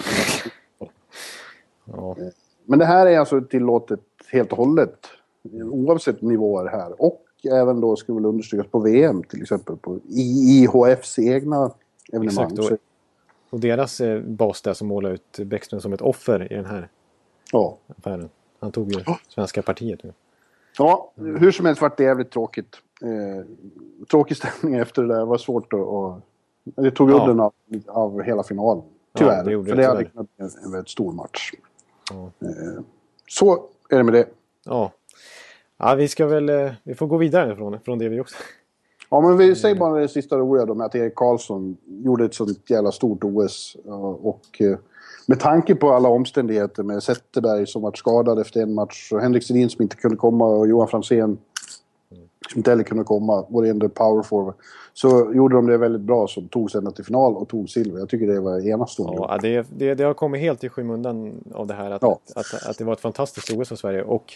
[1.84, 2.16] ja.
[2.64, 4.00] Men det här är alltså tillåtet
[4.32, 5.06] helt och hållet.
[5.70, 7.02] Oavsett nivåer här.
[7.02, 9.76] Och även då skulle väl understrykas på VM till exempel.
[9.76, 11.70] På IHFs egna
[12.12, 12.52] evenemang.
[12.52, 12.78] Exakt, och,
[13.50, 16.88] och deras eh, bas där som målar ut Bäckström som ett offer i den här
[17.52, 17.76] ja.
[17.98, 18.28] affären.
[18.60, 20.12] Han tog ju svenska partiet nu.
[20.78, 22.76] Ja, hur som helst vart det jävligt tråkigt.
[23.02, 23.44] Eh,
[24.10, 25.18] tråkig stämning efter det där.
[25.18, 26.22] Det var svårt att, att
[26.84, 27.24] Det tog Ja.
[27.24, 27.52] udden av,
[27.86, 28.84] av hela finalen.
[29.14, 29.36] Tyvärr.
[29.50, 31.50] Ja, det för det, det hade kunnat bli en, en väldigt stor match.
[32.10, 32.30] Ja.
[32.46, 32.82] Eh,
[33.28, 34.28] så är det med det.
[34.64, 34.92] Ja.
[35.78, 36.48] ja, vi ska väl...
[36.48, 38.36] eh, Vi får gå vidare från, från det vi också.
[39.10, 42.34] Ja, men vi säger bara det sista roliga då med att Erik Karlsson gjorde ett
[42.34, 43.76] sånt jävla stort OS.
[43.84, 44.78] ja, Och eh,
[45.28, 49.44] med tanke på alla omständigheter med Zetterberg som varit skadad efter en match och Henrik
[49.44, 51.38] Sedin som inte kunde komma och Johan Franzén
[52.50, 54.54] som inte heller kunde komma, vår enda power forward.
[54.94, 57.98] Så gjorde de det väldigt bra som tog sig ända till final och tog silver.
[57.98, 59.16] Jag tycker det var enastående.
[59.16, 62.18] Ja, det, det, det har kommit helt i skymundan av det här att, Ja.
[62.34, 64.02] att, att det var ett fantastiskt OS för Sverige.
[64.02, 64.32] Och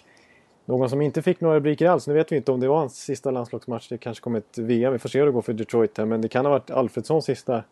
[0.65, 2.97] någon som inte fick några rubriker alls, nu vet vi inte om det var hans
[2.97, 5.99] sista landslagsmatch, det kanske kommer ett VM, vi får se hur det går för Detroit
[5.99, 7.65] här, men det kan ha varit Alfredssons sista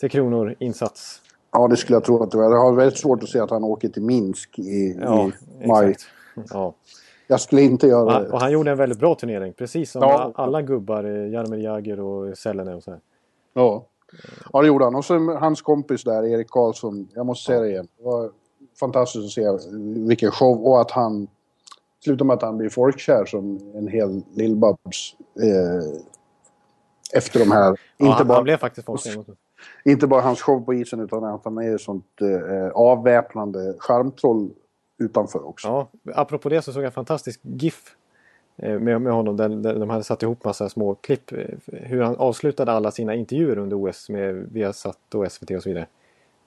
[0.00, 1.22] Tre Kronor-insats.
[1.52, 2.44] Ja, det skulle jag tro att det var.
[2.44, 5.90] Jag har väldigt svårt att se att han åker till Minsk i, Ja, i maj.
[5.90, 6.10] exakt.
[6.50, 6.74] Ja.
[7.26, 8.30] Jag skulle inte göra det.
[8.30, 10.32] och han gjorde en väldigt bra turnering, precis som Ja.
[10.34, 13.00] alla gubbar, eh, Jaromir Jagr och Sellene och så här.
[13.54, 13.86] Ja.
[14.52, 14.94] ja, det gjorde han.
[14.94, 17.08] Och så hans kompis där, Erik Karlsson.
[17.14, 17.88] Jag måste säga det igen.
[17.98, 18.30] Det var
[18.80, 19.68] fantastiskt att se
[20.08, 20.66] vilken show.
[20.66, 21.28] Och att han
[22.04, 25.14] slutar med att han blir folkkär som en hel lillbabs.
[25.42, 25.98] Eh,
[27.18, 27.68] efter de här.
[27.96, 29.24] Ja, inte, han, bara, han blev faktiskt folklig.
[29.84, 34.50] Inte bara hans show på isen utan att han är ett sånt eh, avväpnande charmtroll
[34.98, 35.68] utanför också.
[35.68, 37.96] Ja, apropå det så såg jag en fantastisk GIF
[38.56, 41.32] eh, med, med honom där, där de hade satt ihop massa små klipp.
[41.32, 45.68] eh, Hur han avslutade alla sina intervjuer under OS med Viasat och SVT och så
[45.68, 45.86] vidare.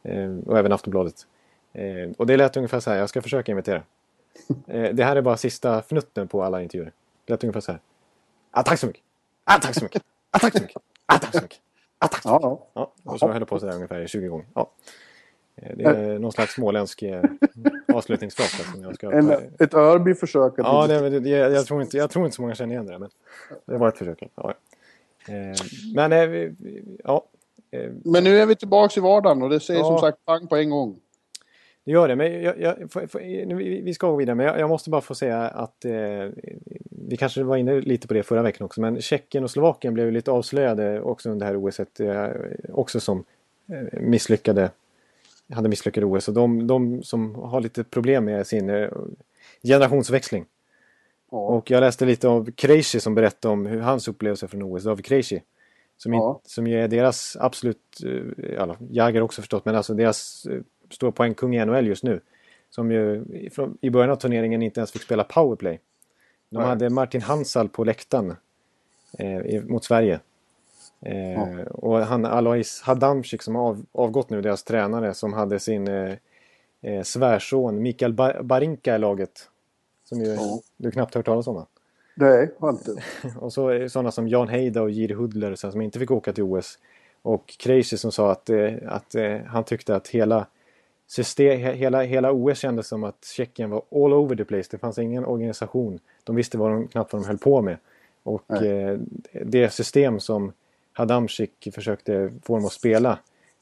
[0.04, 1.16] Eh, och även Aftonbladet.
[2.18, 3.84] Och det lät ungefär så här, jag ska försöka imitera.
[4.94, 6.92] Det här är bara sista fnutten på alla intervjuer.
[7.26, 7.82] Det lät ungefär så här.
[8.52, 9.04] Ah, tack så mycket!
[9.44, 10.04] Ah, tack så mycket!
[10.32, 10.82] Ah, tack så mycket!
[11.06, 11.60] Ah, tack så mycket!
[12.00, 12.42] Tack så mycket!
[12.44, 12.92] Ja, ja.
[13.04, 14.46] Ja, och så höll det på sådär ungefär i 20 gånger.
[14.56, 14.72] Ja.
[15.62, 17.24] Eh, Det är någon slags småländsk eh,
[17.94, 18.54] avslutningsfras.
[18.54, 20.60] här Som jag ska En, ett Örby-försök.
[20.60, 22.86] att Ja, det, det, jag, jag, tror inte, jag tror inte så många känner igen
[22.86, 23.00] det.
[23.00, 23.10] Men
[23.66, 24.24] det var ett försök.
[24.36, 24.54] Ja.
[25.28, 25.34] Eh,
[25.96, 26.52] men eh,
[27.04, 27.26] ja,
[27.72, 29.86] eh, Men nu är vi tillbaka i vardagen och det säger Ja.
[29.86, 31.00] som sagt pang på en gång.
[31.86, 32.16] Det gör det.
[32.16, 34.36] Men jag, jag, får- nu, vi ska gå vidare.
[34.36, 36.30] Men jag, jag måste bara få säga att eh,
[36.90, 38.82] vi kanske var inne lite på det förra veckan också.
[38.82, 41.80] Men Tjeckien och Slovakien blev lite avslöjade också under det här OS.
[42.00, 42.32] Eh,
[42.74, 43.24] också som
[43.70, 44.72] eh, misslyckade
[45.52, 46.28] hade misslyckade OS.
[46.28, 48.90] Och de, de som har lite problem med sin eh,
[49.64, 50.46] generationsväxling.
[51.32, 51.38] Ja.
[51.38, 55.06] Och jag läste lite av Krejci som berättade om hur hans upplevelse från OS, David
[55.06, 55.42] Krejci.
[55.98, 56.42] Som, Ja.
[56.44, 60.48] in, som är deras absolut, eh, alla, Jagr också förstått, men alltså deras
[60.90, 62.20] stora poängkung i NHL just nu.
[62.70, 65.80] Som ju i- från, i början av turneringen inte ens fick spela powerplay.
[66.50, 66.68] De Nej.
[66.68, 68.36] hade Martin Hansal på läktaren
[69.20, 70.20] eh, mot Sverige.
[71.02, 71.64] Eh, Ja.
[71.72, 76.14] Och han Alois Hadamcik som har av, avgått nu, deras tränare, som hade sin eh,
[76.82, 79.50] eh, svärson Mikael ba Barinka i laget.
[80.04, 80.60] Som ju Ja.
[80.78, 81.66] du knappt hört talas om va?
[82.16, 82.96] Nej, har inte.
[83.40, 86.80] Och så sådana som Jan Heida och Jiri Hudler som inte fick åka till OS.
[87.22, 90.48] Och Krejci som sa att, eh, att eh, han tyckte att hela,
[91.08, 94.68] system, he- hela, hela OS kändes som att Tjeckien var all over the place.
[94.72, 96.00] Det fanns ingen organisation.
[96.24, 97.78] De visste vad de, knappt vad de höll på med.
[98.24, 99.00] Och eh,
[99.46, 100.52] det system som
[100.94, 103.20] Hadamcik försökte få dem att spela,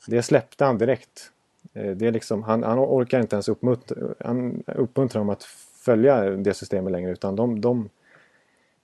[0.08, 1.32] det släppte han direkt.
[1.74, 5.44] Eh, det är liksom, han, han orkar inte ens uppmuntra, han uppmuntrar dem att
[5.84, 7.90] följa det systemet längre utan de, de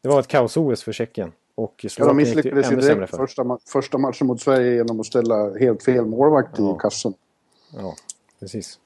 [0.02, 1.32] det var ett kaos-OS för Tjeckien.
[1.56, 3.17] Och Ja, de misslyckades ju direkt för.
[3.17, 6.76] första, ma- första matchen mot Sverige genom att ställa helt fel målvakt Ja.
[6.76, 7.13] i kassen.
[7.78, 7.95] Ja,
[8.39, 8.80] precis.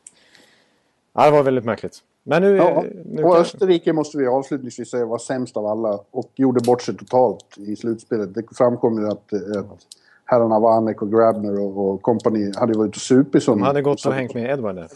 [1.14, 1.98] Ja, det var väldigt märkligt.
[2.24, 2.56] Men nu...
[2.56, 6.82] Ja, nu och Österrike måste vi avslutningsvis säga var sämst av alla och gjorde bort
[6.82, 8.34] sig totalt i slutspelet.
[8.34, 9.88] Det framkom ju att, att
[10.26, 14.06] herrarna Vanek och Grabner och, och company hade varit ute och supit de hade gått
[14.06, 14.88] och hängt med Edward där.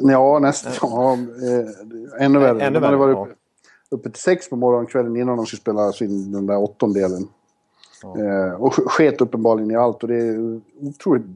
[0.00, 0.72] Ja, nästan.
[0.82, 2.60] Ja, eh, ännu värre.
[2.60, 3.36] Ännu de hade värre, varit
[3.88, 7.28] uppe, till sex på morgonen kvällen innan de skulle spela sin, den där åttondelen.
[8.02, 8.18] Ja.
[8.18, 11.30] Eh, och sk- sket uppenbarligen i allt och det är otroligt eh,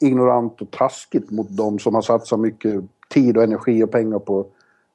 [0.00, 4.46] ignorant och taskigt mot de som har satsat mycket tid och energi och pengar på,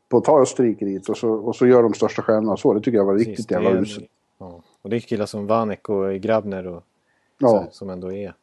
[0.09, 2.73] på att ta Österrike dit och så, och så gör de största stjärnorna så.
[2.73, 4.09] Det tycker jag var Precis, riktigt jävla uselt.
[4.37, 4.61] Ja.
[4.81, 6.83] Och det är killar som Vanek och Grabner och så,
[7.45, 7.59] Ja.
[7.59, 8.35] här, som ändå är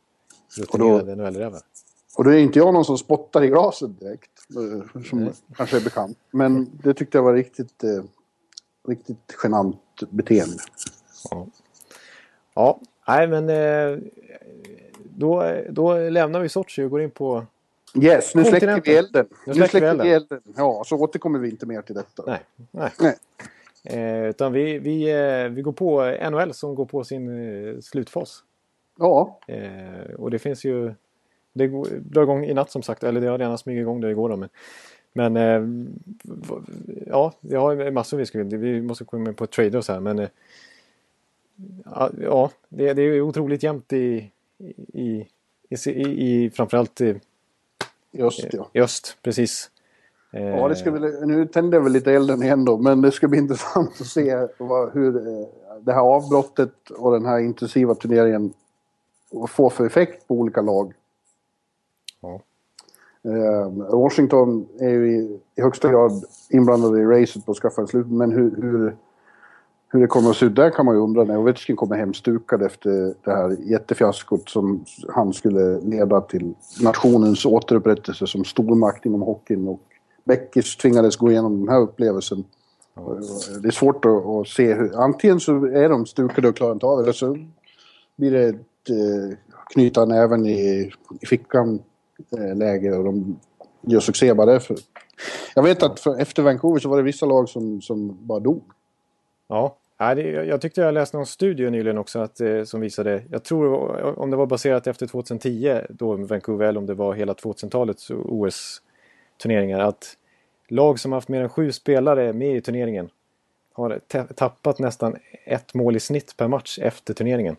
[0.59, 1.61] rutinerade NHL-rävar.
[2.17, 4.31] Och då är inte jag någon som spottar i glaset direkt.
[4.57, 5.33] eh, Som Nej.
[5.57, 6.19] kanske är bekant.
[6.31, 8.03] Men det tyckte jag var riktigt, eh,
[8.89, 9.77] riktigt genant
[10.11, 10.57] beteende.
[11.31, 11.47] Ja.
[12.55, 13.99] ja, nej men eh,
[15.19, 17.47] då, då lämnar vi Sochi och går in på...
[18.03, 19.27] Yes, nu släcker vi elden.
[19.31, 20.39] Nu Nu släcker släcker, vi vi elden.
[20.39, 20.55] elden.
[20.57, 22.23] Ja, så återkommer vi inte mer till detta.
[22.27, 22.93] Nej, nej.
[23.01, 23.17] Nej.
[23.85, 28.43] Eh, utan vi, vi, eh, vi går på NHL som går på sin eh, slutfas.
[28.99, 30.95] Ja, Eh, och det finns ju...
[31.53, 31.67] Det
[32.01, 34.37] drar igång i natt som sagt, eller det har redan smugit igång det igår då.
[34.37, 34.49] Men,
[35.13, 35.63] men eh,
[37.07, 38.43] ja, vi har massor vi ska...
[38.43, 40.19] Vi måste komma in på trader och så här men...
[40.19, 40.29] Eh,
[41.85, 45.27] ja, ja, det, det är otroligt jämnt i, i,
[45.69, 47.21] i, i, i framförallt i,
[48.19, 48.69] öst, ja.
[48.73, 49.17] i öst.
[49.23, 49.71] Precis.
[50.31, 53.29] Ja, det ska väl, nu tände jag väl lite elden igen då, men det ska
[53.29, 55.47] bli intressant att se vad, hur eh,
[55.81, 58.53] det här avbrottet och den här intensiva turneringen
[59.49, 60.93] får för effekt på olika lag.
[62.21, 62.41] Ja.
[63.25, 67.89] Eh, Washington är ju i, i högsta grad inblandade i racet på att skaffa en
[67.89, 68.97] slut, men hur, hur,
[69.91, 72.15] hur det kommer att se ut där kan man ju undra när Ovechkin kommer hem
[72.15, 79.23] stukad efter det här jättefiaskot som han skulle leda till nationens återupprättelse som stormakt inom
[79.23, 79.69] hockeyn.
[79.69, 79.81] Och
[80.25, 82.45] Beckis tvingades gå igenom den här upplevelsen.
[83.63, 85.03] Det är svårt att, att se hur...
[85.03, 87.39] Antingen så är de stukade och klarar inte av det, eller så
[88.17, 89.37] blir det ett eh,
[89.73, 91.83] knyta näven i, i fickan
[92.39, 93.37] eh, och de
[93.83, 94.77] gör succé bara därför.
[95.55, 98.63] Jag vet att för, efter Vancouver så var det vissa lag som, som bara dog.
[99.49, 104.19] Ja, jag tyckte jag läste någon studie nyligen också att, eh, som visade, jag tror
[104.19, 109.81] om det var baserat efter 2010 då Vancouver eller om det var hela 2000-talets OS-turneringar
[109.81, 110.17] att
[110.69, 113.11] lag som haft mer än sju spelare med i turneringen
[113.73, 114.01] har
[114.35, 117.57] tappat nästan ett mål i snitt per match efter turneringen.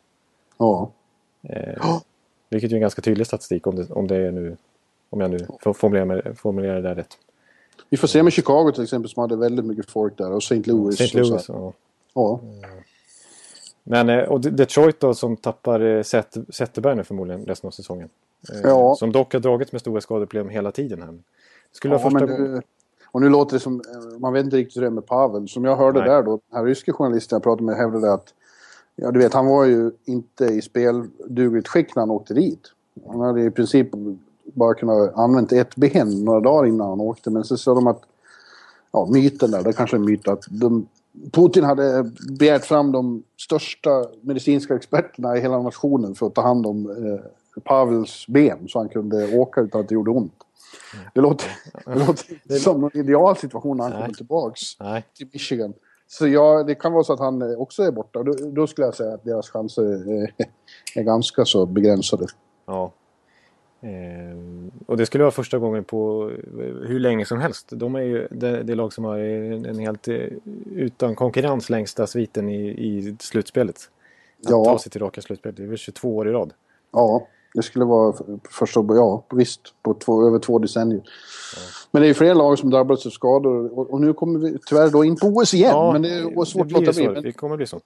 [0.58, 0.92] Ja.
[1.44, 2.02] Eh,
[2.50, 4.58] vilket är en ganska tydlig statistik om det, om det är nu,
[5.10, 7.18] om jag nu formulerar, formulerar det där rätt.
[7.90, 10.62] Vi får se med Chicago till exempel som hade väldigt mycket folk där och St.
[10.66, 11.02] Louis.
[11.02, 11.18] St.
[11.18, 11.74] Louis, ja.
[12.14, 12.40] ja.
[13.84, 16.04] Men, eh, och Detroit då som tappar eh,
[16.50, 18.10] Zetterberg nu förmodligen resten av säsongen.
[18.54, 18.96] Eh, Ja.
[18.96, 21.18] Som dock har dragits med stora skadeproblem hela tiden här.
[21.72, 22.62] Skulle Ja, första men
[23.12, 23.82] och nu låter det som,
[24.18, 25.48] man vet inte riktigt hur det är med Pavel.
[25.48, 26.10] Som jag hörde Nej.
[26.10, 28.34] där då, den här ryska journalisten jag pratade med hävdade att,
[28.96, 32.72] ja du vet han var ju inte i speldugligt skick när han åkte dit.
[33.08, 33.88] Han hade i princip
[34.54, 37.30] bara kunnat använt ett ben några dagar innan han åkte.
[37.30, 38.02] Men så sa de att,
[38.92, 40.88] ja myten där, det kanske är en myt att de,
[41.32, 46.66] Putin hade begärt fram de största medicinska experterna i hela nationen för att ta hand
[46.66, 50.34] om eh, Pavels ben så han kunde åka utan att det gjorde ont.
[51.14, 51.48] Det låter,
[51.86, 54.02] det låter inte som någon ideal situation när han Nej.
[54.02, 55.74] kommer tillbaks Nej, till Michigan.
[56.08, 58.24] Så ja, det kan vara så att han eh, också är borta.
[58.24, 60.34] Då, då skulle jag säga att deras chanser är,
[60.96, 62.28] är ganska så begränsade.
[62.66, 62.92] ja.
[63.82, 67.68] Ehm, och det skulle vara första gången på eh, hur länge som helst.
[67.72, 70.16] De är ju det, det lag som har en, en helt eh,
[70.76, 73.76] utan konkurrens längsta sviten i, i slutspelet.
[74.44, 74.66] Att Ja.
[74.66, 75.54] ta sig till raka slutspel.
[75.56, 76.54] Det är väl 22 år i rad.
[76.92, 78.14] Ja, det skulle vara
[78.50, 81.02] första, ja visst, på två, över två decennier.
[81.92, 84.58] Men det är ju fler lag som drabbats av skador och, och nu kommer vi
[84.66, 85.94] tyvärr då in på OS igen.
[85.94, 87.22] men det är svårt att blir låta bli.
[87.22, 87.80] Det kommer bli så.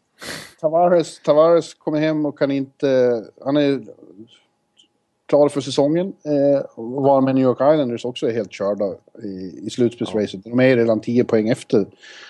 [0.62, 3.24] Tavares, Tavares kommer hem och kan inte...
[3.46, 3.82] Han är
[5.34, 6.14] klar för säsongen.
[6.24, 8.86] Eh, var med New York Islanders också är helt körda
[9.24, 10.44] i, i slutspelsracet.
[10.44, 11.86] De är redan 10 poäng efter.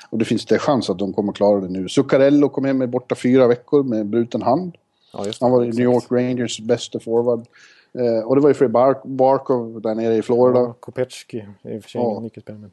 [0.10, 1.90] Och det finns det chans att de kommer klara det nu.
[1.90, 4.76] Zuccarello kom hem med borta fyra veckor med bruten hand.
[5.14, 5.26] Ja.
[5.42, 7.40] Han var i New York Rangers bästa forward.
[8.00, 10.60] Eh, och det var ju Fred Bar- Barkov där nere i Florida.
[10.60, 12.12] Ja, Kopecki i och för sig Ja.
[12.12, 12.70] ingen nyckelspelare.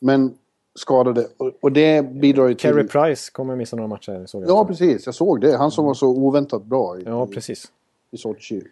[0.00, 0.34] men-
[0.74, 1.26] skadade.
[1.36, 2.70] Och, och det bidrar ju till...
[2.70, 4.26] Carey Price kommer missa några matcher.
[4.26, 5.06] Såg jag Ja, precis.
[5.06, 5.56] Jag såg det.
[5.56, 7.64] Han som var så oväntat bra i, Ja, precis.
[8.10, 8.62] i Sochi.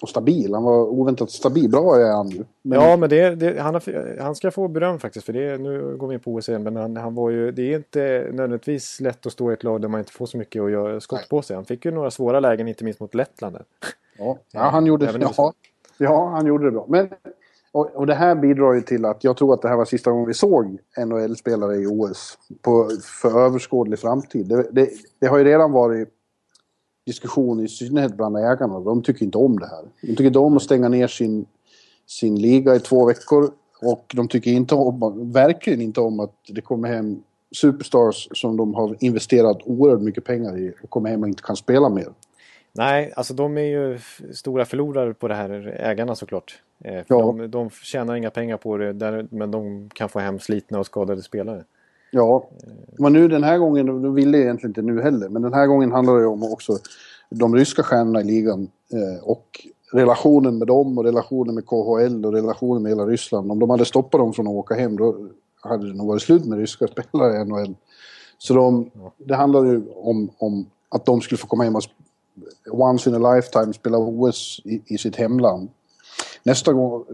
[0.00, 0.54] Och stabil.
[0.54, 1.70] Han var oväntat stabil.
[1.70, 2.44] Bra är han ju.
[2.62, 5.26] Men, Ja, men det, det, han, har, han ska få beröm faktiskt.
[5.26, 6.62] För det, nu går vi in på OS igen.
[6.62, 9.80] Men han, han var ju, det är inte nödvändigtvis lätt att stå i ett lag
[9.80, 11.56] där man inte får så mycket att göra skott på sig.
[11.56, 13.58] Han fick ju några svåra lägen, inte minst mot Lettland.
[14.18, 15.52] Ja, ja, han gjorde i ja,
[15.98, 16.86] ja, han gjorde det bra.
[16.88, 17.08] Men,
[17.72, 20.10] och, och det här bidrar ju till att jag tror att det här var sista
[20.10, 22.88] gången vi såg NHL-spelare i OS på,
[23.22, 24.48] för överskådlig framtid.
[24.48, 24.88] Det, det,
[25.20, 26.08] det har ju redan varit
[27.06, 28.80] diskussion i synnerhet bland ägarna.
[28.80, 29.84] De tycker inte om det här.
[30.00, 31.46] De tycker inte om att stänga ner sin,
[32.06, 33.50] sin liga i två veckor.
[33.82, 37.22] Och de tycker inte om, verkligen inte om att det kommer hem
[37.56, 41.56] superstars som de har investerat oerhört mycket pengar i och kommer hem och inte kan
[41.56, 42.08] spela mer.
[42.72, 43.98] Nej, alltså de är ju
[44.32, 46.58] stora förlorare på det här, ägarna såklart.
[46.84, 47.18] Eh, för Ja.
[47.38, 50.86] de, de tjänar inga pengar på det, där, men de kan få hem slitna och
[50.86, 51.64] skadade spelare.
[52.10, 52.48] Ja,
[52.98, 55.92] men nu den här gången, de ville egentligen inte nu heller, men den här gången
[55.92, 56.78] handlar det om också
[57.30, 62.32] de ryska stjärnorna i ligan eh, och relationen med dem och relationen med KHL och
[62.32, 63.52] relationen med hela Ryssland.
[63.52, 65.16] Om de hade stoppat dem från att åka hem då
[65.60, 67.74] hade det nog varit slut med ryska spelare i NHL.
[68.38, 71.82] Så de, det handlar ju om, om att de skulle få komma hem och
[72.70, 75.68] once in a lifetime spela OS i, i sitt hemland.
[76.42, 77.04] Nästa gång,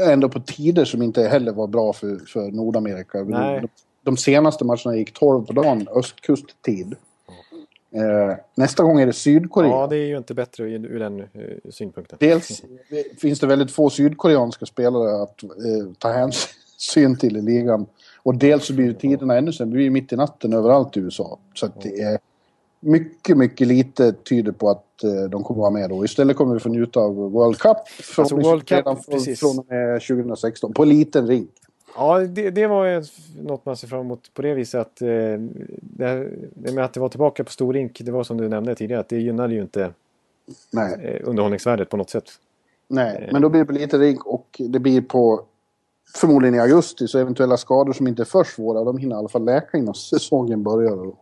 [0.00, 3.22] ändå på tider som inte heller var bra för, för Nordamerika.
[3.22, 3.64] Nej.
[4.02, 6.94] De, senaste matcherna gick 12 på dagen, östkusttid.
[7.94, 9.70] Eh, nästa gång är det Sydkorea.
[9.70, 11.26] Ja, det är ju inte bättre ur den eh,
[11.70, 12.18] synpunkten.
[12.20, 12.62] Dels
[13.20, 15.50] finns det väldigt få sydkoreanska spelare att eh,
[15.98, 17.86] ta hänsyn till i ligan.
[18.16, 19.78] Och dels så blir ju tiderna ännu sämre.
[19.78, 21.38] Vi är mitt i natten överallt i USA.
[21.54, 22.18] Så att det är,
[22.82, 26.04] mycket, mycket lite tyder på att eh, de kommer vara med då.
[26.04, 27.76] Istället kommer vi få njuta av World Cup,
[28.16, 29.40] Alltså, World Cup, från, precis.
[29.40, 31.50] från och med 2016, på liten rink.
[31.96, 33.04] Ja, det, det var ju
[33.42, 35.08] något man ser fram emot på det viset att eh,
[35.82, 38.48] det, här- det med att det var tillbaka på stor rink, det var som du
[38.48, 39.92] nämnde tidigare, att det gynnade ju inte
[40.70, 42.24] Nej, eh, underhållningsvärdet på något sätt.
[42.88, 43.28] nej.
[43.32, 45.44] men då blir det på liten rink och det blir på
[46.14, 49.28] förmodligen i augusti, så eventuella skador som inte är för svåra, de hinner i alla
[49.28, 51.12] fall läka innan säsongen börjar.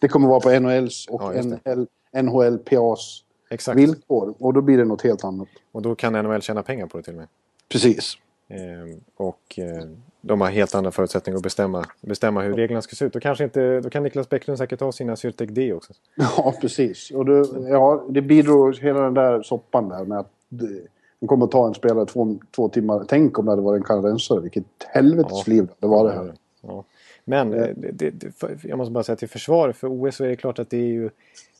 [0.00, 1.42] Det kommer vara på NHLs och Ja.
[1.42, 1.86] NHL,
[2.22, 3.78] NHLPAs Exakt.
[3.78, 5.48] villkor och då blir det något helt annat.
[5.72, 7.28] Och då kan NHL tjäna pengar på det till och med.
[7.68, 8.14] Precis.
[8.50, 9.84] Eh, och eh,
[10.20, 13.12] de har helt andra förutsättningar att bestämma, bestämma hur reglerna ska se ut.
[13.12, 15.92] Då, kanske inte, då kan Niklas Bäcklund säkert ha sina Syrtek D också.
[16.16, 17.10] Ja, precis.
[17.10, 20.80] Och det, ja, det bidrog hela den där soppan där med att det,
[21.20, 23.04] de kommer att ta en spelare två, två timmar.
[23.08, 24.40] Tänk om det hade varit en kanadensare.
[24.40, 25.52] Vilket helvetes Ja.
[25.52, 26.34] liv det var det här.
[26.60, 26.84] Ja.
[27.24, 28.32] Men eh, det, det,
[28.62, 30.86] jag måste bara säga till försvar för OS så är det klart att det är
[30.86, 31.10] ju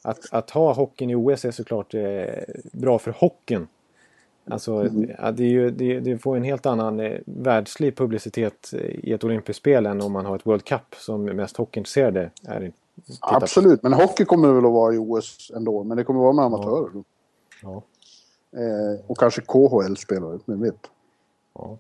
[0.03, 2.25] att, att ha hockeyn i OS är såklart eh,
[2.73, 3.69] bra för hockeyn.
[4.53, 5.11] Alltså, Mm.
[5.19, 9.25] ja, det, ju, det, det får en helt annan eh, världslig publicitet eh, i ett
[9.25, 12.61] olympiskt spel än om man har ett World Cup som mest hockeyintresserade är.
[12.61, 13.17] på.
[13.21, 15.85] Absolut, men hockey kommer det väl att vara i OS ändå.
[15.85, 16.89] Men det kommer att vara med amatörer.
[16.93, 17.05] då.
[17.63, 17.83] Ja.
[18.59, 20.75] Eh, och kanske KHL-spelare, vem vet.
[21.55, 21.79] Ja.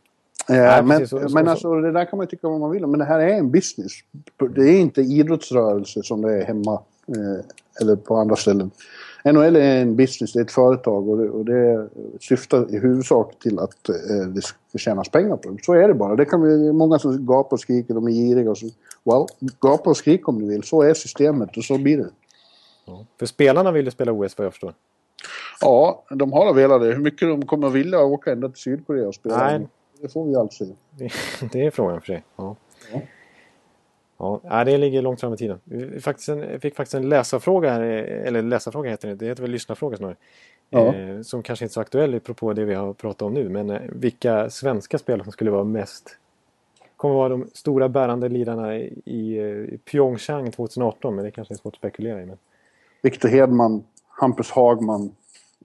[0.48, 2.60] Eh, Nej, men precis, så- så- men så- alltså, det där kan man tycka vad
[2.60, 2.86] man vill.
[2.86, 3.92] Men det här är en business.
[4.54, 6.72] Det är inte idrottsrörelse som det är hemma
[7.08, 7.44] eh,
[7.80, 8.70] eller på andra ställen.
[9.24, 11.88] NHL är en business, det är ett företag och det, och det
[12.20, 15.64] syftar i huvudsak till att eh, det ska tjänas pengar på det.
[15.64, 16.16] Så är det bara.
[16.16, 18.66] Det kan vi, många som gapar och skriker, de är giriga och så.
[19.04, 19.26] Well,
[19.60, 20.62] gapa och skrik om du vill.
[20.62, 22.10] Så är systemet och så blir det.
[22.86, 23.06] Ja.
[23.18, 24.74] För spelarna vill ju spela OS vad jag förstår.
[25.60, 26.86] Ja, de har velat det.
[26.86, 29.36] Hur mycket de kommer att vilja åka ända till Sydkorea och spela.
[29.36, 29.68] Nej.
[30.00, 30.72] Det får vi alltså se.
[30.90, 31.10] Det,
[31.52, 32.24] det är frågan för sig.
[32.36, 32.56] Ja.
[32.92, 33.00] Ja.
[34.42, 35.60] Ja, det ligger långt fram i tiden.
[35.64, 39.42] Vi fick faktiskt en, fick faktiskt en läsarfråga, här, eller läsarfråga heter det, det heter
[39.42, 40.16] väl lyssnarfråga snarare.
[40.70, 40.94] Ja.
[40.94, 43.70] Eh, som kanske inte är så aktuell apropå det vi har pratat om nu, men
[43.70, 46.16] eh, vilka svenska spelare som skulle vara mest
[46.96, 51.56] kommer vara de stora bärande lirarna i, i eh, Pyeongchang 2018, men det kanske är
[51.56, 52.26] svårt att spekulera i.
[52.26, 52.36] Men...
[53.02, 55.14] Viktor Hedman, Hampus Hagman.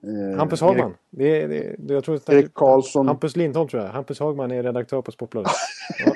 [0.02, 3.06] Eh, Hampus Hagman, det, är- det, jag tror att Erik Karlsson.
[3.08, 3.90] Hampus Lindholm tror jag.
[3.90, 5.52] Hampus Hagman är redaktör på Sportbladet.
[6.06, 6.12] Ja.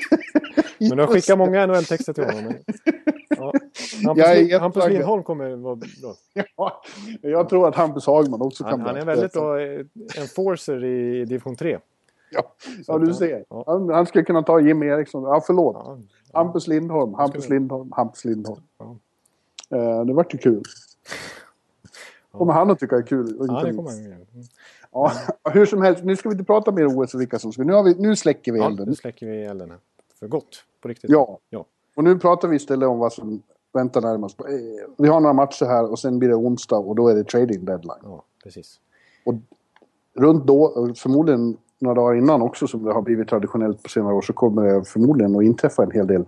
[0.79, 2.45] Men du har skickat många NHL-texter till honom.
[2.45, 2.63] Men...
[3.29, 3.53] Ja.
[4.61, 4.93] Hampus, Jag.
[4.93, 5.87] Lindholm kommer vara bra.
[6.57, 6.83] Ja,
[7.23, 9.81] jag tror att Hampus Hagman också kan Han, han är väldigt bra eh,
[10.19, 11.79] enforcer i division 3.
[12.31, 12.55] Ja,
[12.87, 13.45] ja att, du ser.
[13.51, 13.65] Ja.
[13.67, 15.23] Han, han skulle kunna ta Jimmy Eriksson.
[15.23, 15.77] Ja, förlåt.
[15.79, 15.99] Ja,
[16.33, 18.63] Hampus Lindholm, Hampus Lindholm, Hampus Lindholm.
[18.79, 18.97] Ja.
[19.77, 20.63] Eh, det vart ju kul.
[22.31, 23.37] Kommer han att tycka det är kul?
[23.39, 24.15] ja, inte det kommer han göra.
[24.15, 24.27] Mm.
[24.93, 25.13] Ja,
[25.45, 27.63] hur som helst, nu ska vi inte prata mer OS och vilka som ska...
[27.63, 28.89] Nu, har vi, nu släcker vi Ja, elden.
[28.89, 29.73] nu släcker vi elden.
[30.21, 30.65] För gott.
[30.83, 31.11] På riktigt.
[31.11, 31.39] Ja.
[31.51, 31.65] ja.
[31.97, 34.41] Och nu pratar vi istället om vad som väntar närmast.
[34.41, 34.47] Eh,
[34.99, 37.65] Vi har några matcher här och sen blir det onsdag och då är det trading
[37.65, 37.99] deadline.
[38.03, 38.81] Ja, precis.
[40.15, 44.23] Runt då, förmodligen några dagar innan också som det har blivit traditionellt på senare år,
[44.23, 46.25] så kommer det förmodligen att inträffa en hel del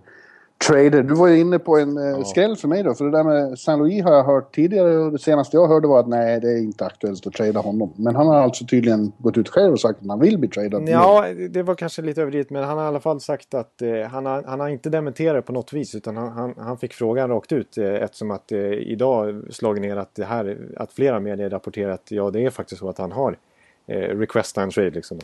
[0.67, 1.03] trader.
[1.03, 3.59] Du var ju inne på en eh, skräll för mig då, för det där med
[3.59, 6.47] Saint Louis har jag hört tidigare och det senaste jag hörde var att nej, det
[6.47, 7.93] är inte aktuellt att trada honom.
[7.95, 10.89] Men han har alltså tydligen gått ut själv och sagt att han vill bli tradad.
[10.89, 14.01] Ja, det var kanske lite överdrivet men han har i alla fall sagt att eh,
[14.01, 17.29] han, har, han har inte dementerat på något vis utan han, han, han fick frågan
[17.29, 21.49] rakt ut eh, eftersom att eh, idag slagit ner att det här att flera medier
[21.49, 23.37] rapporterat att ja det är faktiskt så att han har
[23.87, 25.19] eh, request and trade liksom.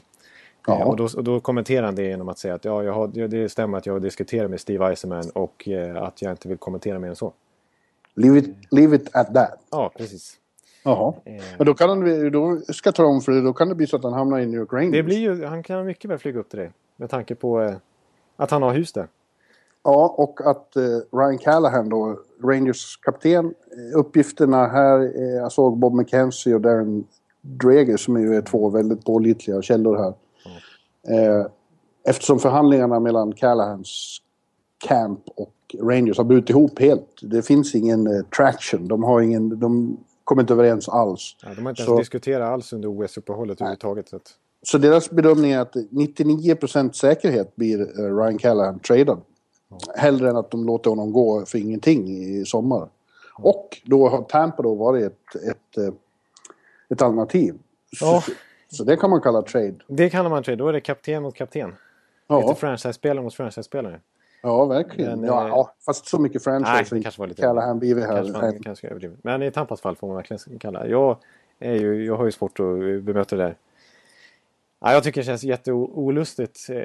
[0.70, 0.86] Ja.
[0.86, 3.50] Och, då, och då kommenterar han det genom att säga att ja, jag har, det
[3.50, 7.00] stämmer att jag har diskuterat med Steve Eisenman och eh, att jag inte vill kommentera
[7.00, 7.34] mer än så.
[8.16, 9.60] Leave, it, leave it at that.
[9.72, 10.34] Ja, precis.
[10.84, 11.14] Jaha.
[11.26, 13.76] Eh, Men då kan han, då ska jag tala om för det, då kan det
[13.76, 14.92] bli så att han hamnar i New York Rangers.
[14.92, 17.76] det blir ju, han kan mycket väl flyga upp till det med tanke på eh,
[18.36, 19.08] att han har hus där.
[19.84, 20.84] Ja, och att eh,
[21.18, 23.46] Ryan Callahan då, Rangers kapten.
[23.46, 27.04] Eh, uppgifterna här, eh, jag såg Bob McKenzie och Darren
[27.42, 30.14] Dreger som är ju två väldigt pålitliga källor här.
[31.10, 31.46] Eh,
[32.08, 34.18] eftersom förhandlingarna mellan Callahans
[34.88, 37.08] camp och Rangers har brutit ihop helt.
[37.22, 38.88] Det finns ingen eh, traction.
[38.88, 41.36] De har ingen, de kommer inte överens alls.
[41.44, 44.10] Ja, de har inte Så- ens diskuterat alls under OS-uppehållet överhuvudtaget.
[44.10, 44.20] Så
[44.64, 49.22] Så deras bedömning är att 99% säkerhet blir eh, Ryan Callahan tradad.
[49.96, 52.90] Hellre än att de låter honom gå för ingenting i sommar.
[53.36, 55.94] Och då har Tampa då varit ett, ett,
[56.90, 57.56] ett alternativ.
[58.02, 58.24] Ja.
[58.72, 59.76] Så, det kan man kalla trade.
[59.88, 60.56] det kallar man trade.
[60.56, 61.76] Då är det kapten mot kapten.
[62.28, 64.00] Ja, Lite franchise-spelare mot franchise-spelare.
[64.42, 65.20] ja verkligen.
[65.20, 67.42] Men, ja, eh, ja, fast så mycket Nej, franchise det kanske var lite...
[67.42, 68.16] Callahan blivit här.
[68.16, 69.24] Kanske, man, kanske överdrivet.
[69.24, 70.88] Men i Tampas fall får man verkligen kalla.
[70.88, 71.18] Jag,
[71.60, 73.56] är ju, jag har ju svårt att bemöta det där.
[74.80, 76.70] Ja, jag tycker det känns jätteolustigt.
[76.70, 76.78] Eh,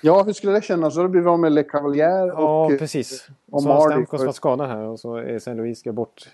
[0.00, 0.94] Ja, hur skulle det kännas?
[0.94, 2.72] Så då blir vi av med Le Cavalier Ja, och...
[2.72, 3.28] eh, precis.
[3.50, 6.28] och så har Stamkos varit skadad här och så är Saint Louis ska bort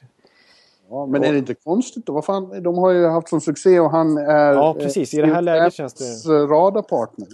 [0.93, 2.13] Ja, men är det inte konstigt då?
[2.13, 4.53] Vad fan, de har ju haft sån succé och han är...
[4.53, 5.15] Ja, precis.
[5.15, 6.33] I det här läget känns det...
[6.33, 7.29] radarpartner.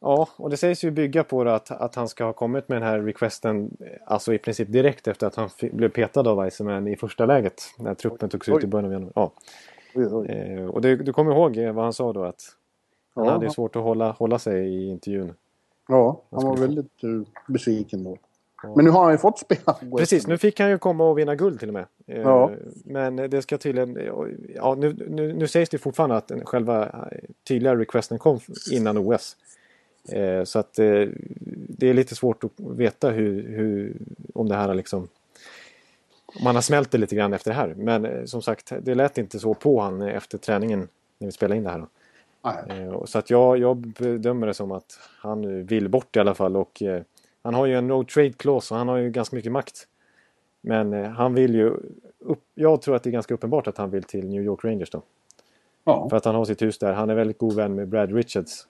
[0.00, 2.88] Ja, och det sägs ju bygga på att, att han ska ha kommit med den
[2.88, 3.76] här requesten
[4.06, 7.62] alltså i princip direkt efter att han blev petad av Weissman i första läget.
[7.78, 9.12] När truppen togs ut i början av januari.
[9.14, 9.32] Ja.
[9.94, 10.26] Oj, oj.
[10.28, 12.24] Eh, och det, du kommer ihåg vad han sa då?
[12.24, 12.42] Att
[13.14, 15.34] han ja, hade svårt att hålla, hålla sig i intervjun.
[15.88, 18.16] Ja, han var väldigt uh, besviken då.
[18.62, 19.76] Men nu har han ju fått spela.
[19.98, 21.86] Precis, nu fick han ju komma och vinna guld till och med.
[22.06, 22.50] Eh, ja.
[22.84, 23.98] Men det ska tydligen...
[24.54, 27.04] Ja, nu, nu, nu sägs det fortfarande att själva
[27.48, 28.40] tydliga requesten kom
[28.72, 29.36] innan OS.
[30.12, 31.08] Eh, så att eh,
[31.68, 33.96] det är lite svårt att veta hur, hur
[34.34, 35.08] om det här har liksom
[36.34, 37.74] om han har smält det lite grann efter det här.
[37.76, 40.88] Men eh, som sagt, det lät inte så på han efter träningen
[41.18, 41.86] när vi spelade in det här.
[42.68, 46.56] Eh, så att jag, jag bedömer det som att han vill bort i alla fall
[46.56, 47.02] och eh,
[47.42, 49.86] han har ju en no trade clause och han har ju ganska mycket makt.
[50.60, 51.76] Men eh, han vill ju...
[52.18, 54.90] Upp, jag tror att det är ganska uppenbart att han vill till New York Rangers
[54.90, 55.02] då.
[55.84, 56.08] Ja.
[56.10, 56.92] För att han har sitt hus där.
[56.92, 58.66] Han är väldigt god vän med Brad Richards.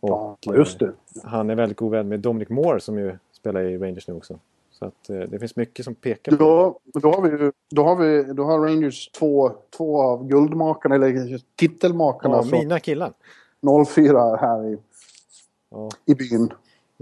[0.00, 0.92] Och, ja, just det.
[1.24, 4.38] Han är väldigt god vän med Dominic Moore som ju spelar i Rangers nu också.
[4.70, 7.96] Så att eh, det finns mycket som pekar på då, då har vi Då har,
[7.96, 12.36] vi, då har Rangers två, två av guldmakarna, eller titelmakarna.
[12.36, 13.12] Ja, mina killar.
[13.94, 14.78] 04 här i,
[15.70, 15.90] ja.
[16.04, 16.52] i byn.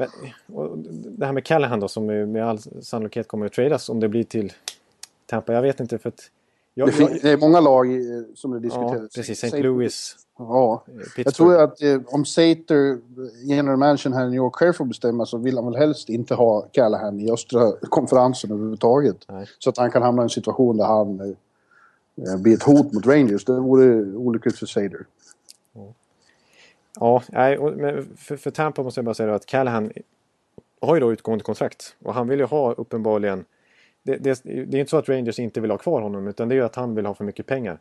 [0.00, 0.82] Men,
[1.18, 4.24] det här med Callahan då som med all sannolikhet kommer att tradas om det blir
[4.24, 4.52] till
[5.26, 5.52] Tampa.
[5.52, 6.30] Jag vet inte för att...
[6.74, 7.86] Jag, det, finns, det är många lag
[8.34, 9.00] som det diskuteras.
[9.02, 9.44] Ja, precis.
[9.44, 9.62] St.
[9.62, 10.16] Louis.
[10.38, 11.22] Ja, Pittsburgh.
[11.24, 12.98] jag tror att eh, om Sater,
[13.44, 16.34] general manager här i New York, själv får bestämma så vill han väl helst inte
[16.34, 19.16] ha Callahan i östra konferensen överhuvudtaget.
[19.28, 19.46] Nej.
[19.58, 23.06] Så att han kan hamna i en situation där han eh, blir ett hot mot
[23.06, 23.44] Rangers.
[23.44, 25.06] Det vore olyckligt för Sater.
[26.94, 29.92] Ja, nej, men för, för Tampa måste jag bara säga att Callahan
[30.80, 31.96] har ju då utgående kontrakt.
[32.02, 33.44] Och han vill ju ha uppenbarligen...
[34.02, 36.54] Det, det, det är inte så att Rangers inte vill ha kvar honom utan det
[36.54, 37.78] är ju att han vill ha för mycket pengar.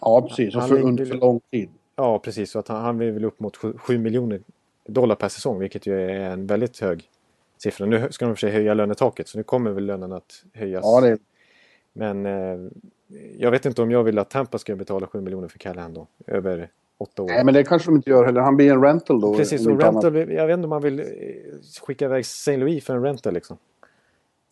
[0.00, 0.56] Ja, precis.
[0.56, 1.68] Och för, under för lång tid.
[1.96, 2.50] Ja, precis.
[2.50, 4.40] Så att han, han vill väl upp mot 7, 7 miljoner
[4.86, 7.04] dollar per säsong, vilket ju är en väldigt hög
[7.58, 7.86] siffra.
[7.86, 10.84] Nu ska de för sig höja lönetaket, så nu kommer väl lönen att höjas.
[10.84, 11.18] Ja, det...
[11.92, 12.70] Men eh,
[13.38, 16.06] jag vet inte om jag vill att Tampa ska betala 7 miljoner för Callahan då,
[16.26, 16.70] över
[17.00, 17.26] åtta år.
[17.26, 18.40] Nej, men det kanske de inte gör heller.
[18.40, 19.34] Han blir en rental då.
[19.34, 21.06] Precis, och rental, jag vet inte om man vill eh,
[21.82, 22.56] skicka iväg St.
[22.56, 23.56] Louis för en rental liksom.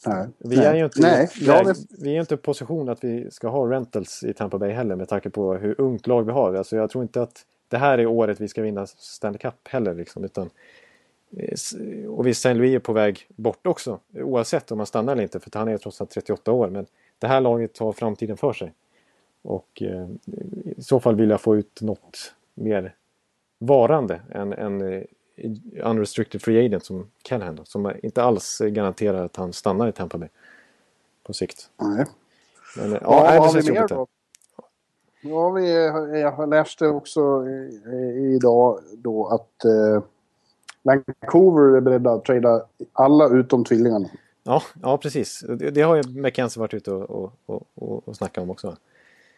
[0.07, 0.27] Nej.
[0.39, 1.29] Vi är ju inte, Nej.
[1.41, 4.97] Läge, vi är inte i position att vi ska ha rentals i Tampa Bay heller
[4.97, 6.55] med tanke på hur ungt lag vi har.
[6.55, 9.95] Alltså jag tror inte att det här är året vi ska vinna Stanley Cup heller.
[9.95, 10.51] Liksom, utan,
[11.37, 12.55] eh, och visst, St.
[12.55, 13.99] Louis är på väg bort också.
[14.15, 16.71] Oavsett om han stannar eller inte, för han är trots allt 38 år.
[16.71, 16.87] Men
[17.19, 18.73] det här laget har framtiden för sig.
[19.43, 20.09] Och eh,
[20.77, 22.95] i så fall vill jag få ut något mer
[23.59, 25.03] varande än, än eh,
[25.85, 27.61] unrestricted free agent som Callahan.
[27.65, 30.29] Som inte alls garanterar att han stannar i Tampa Bay.
[31.27, 31.71] På sikt.
[31.77, 32.07] Nej.
[32.77, 34.07] Men, ja, ja, nej, vad har vi mer då?
[35.21, 35.73] Ja, vi,
[36.21, 37.45] jag läste också
[38.37, 40.03] idag då att eh,
[40.83, 44.09] Vancouver är beredda att trada alla utom tvillingarna.
[44.43, 45.45] Ja, ja precis.
[45.49, 48.77] Det, det har ju McKenzie varit ute och, och, och, och snackat om också.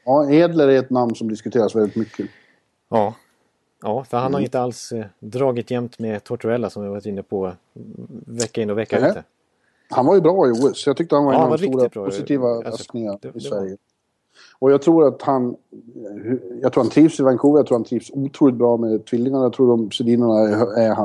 [0.04, 2.26] Ja, Edler är ett namn som diskuteras väldigt mycket.
[2.90, 3.14] Ja,
[3.82, 4.34] Ja, för han mm.
[4.34, 7.52] har inte alls eh, dragit jämt med Tortorella som vi varit inne på
[8.26, 9.16] vecka in och vecka ut.
[9.90, 10.86] Han var ju bra i OS.
[10.86, 12.04] Jag tyckte han var ja, en av de stora bra.
[12.04, 13.76] positiva östningar alltså, i Sverige.
[14.58, 15.56] Och jag tror att han...
[16.62, 17.58] Jag tror han trivs i Vancouver.
[17.58, 19.44] Jag tror han trivs otroligt bra med tvillingarna.
[19.44, 20.56] Jag tror de Sedinarna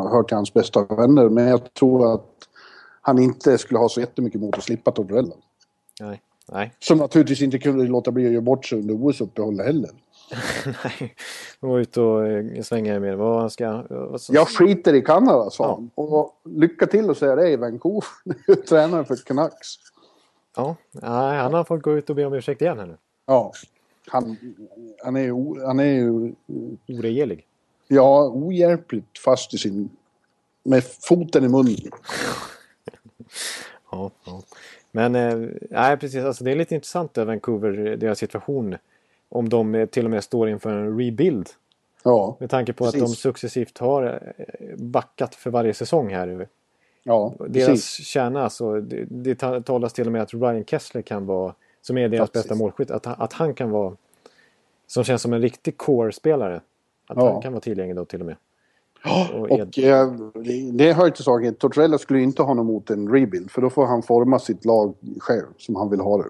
[0.10, 1.30] hör till hans bästa vänner.
[1.30, 2.30] Men jag tror att
[3.02, 5.36] han inte skulle ha så jättemycket emot att slippa Tortorella.
[6.02, 6.22] Nej.
[6.52, 6.74] Nej.
[6.80, 9.90] Som naturligtvis inte kunde låta bli att göra bort sig under OS-uppehållet heller.
[10.84, 11.16] Nej,
[11.60, 13.84] gå ut och eh, svänga med vad ska...
[13.90, 14.36] Vad som...
[14.36, 15.92] Jag skiter i Kanada, sa han.
[15.96, 16.04] Ja.
[16.04, 18.10] Och lycka till att säga det i Vancouver.
[18.70, 19.68] Tränare för Canucks.
[20.56, 22.98] Ja, nej, han har fått gå ut och be om ursäkt igen här nu.
[23.26, 23.52] Ja,
[24.08, 24.38] han,
[25.04, 25.66] han är ju...
[25.66, 26.34] Han är ju
[26.88, 27.46] Oregelig.
[27.88, 29.90] Ja, ohjälpligt fast i sin...
[30.64, 31.76] Med foten i munnen.
[33.92, 34.42] ja, ja.
[34.92, 36.24] Men eh, nej, precis.
[36.24, 38.78] Alltså, det är lite intressant där Vancouver, deras situation
[39.30, 41.50] om de till och med står inför en rebuild.
[42.04, 43.02] Ja, Med tanke på precis.
[43.02, 46.48] att de successivt har eh, backat för varje säsong här.
[47.04, 48.06] Ja, deras precis.
[48.06, 52.10] kärna, alltså, det, det talas till och med att Ryan Kessler kan vara, som är
[52.10, 52.50] deras precis.
[52.50, 53.96] bästa målskytt, att, att han kan vara,
[54.88, 56.62] som känns som en riktig core-spelare.
[57.08, 57.32] Att ja.
[57.32, 58.36] han kan vara tillgänglig då till och med.
[59.34, 60.12] och, och eh,
[60.74, 63.86] det hör till saken, Tortorella skulle inte ha något emot en rebuild för då får
[63.86, 66.30] han forma sitt lag själv som han vill ha det.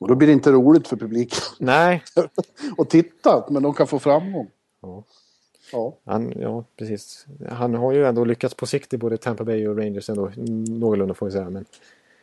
[0.00, 1.38] Och då blir det inte roligt för publiken.
[1.58, 2.02] Nej.
[2.76, 4.50] och titta, men de kan få framgång.
[4.82, 5.04] Ja.
[5.72, 5.94] Ja.
[6.04, 7.26] Han, ja, precis.
[7.48, 10.30] Han har ju ändå lyckats på sikt i både Tampa Bay och Rangers ändå.
[10.68, 11.50] Någorlunda får vi säga.
[11.50, 11.64] Men,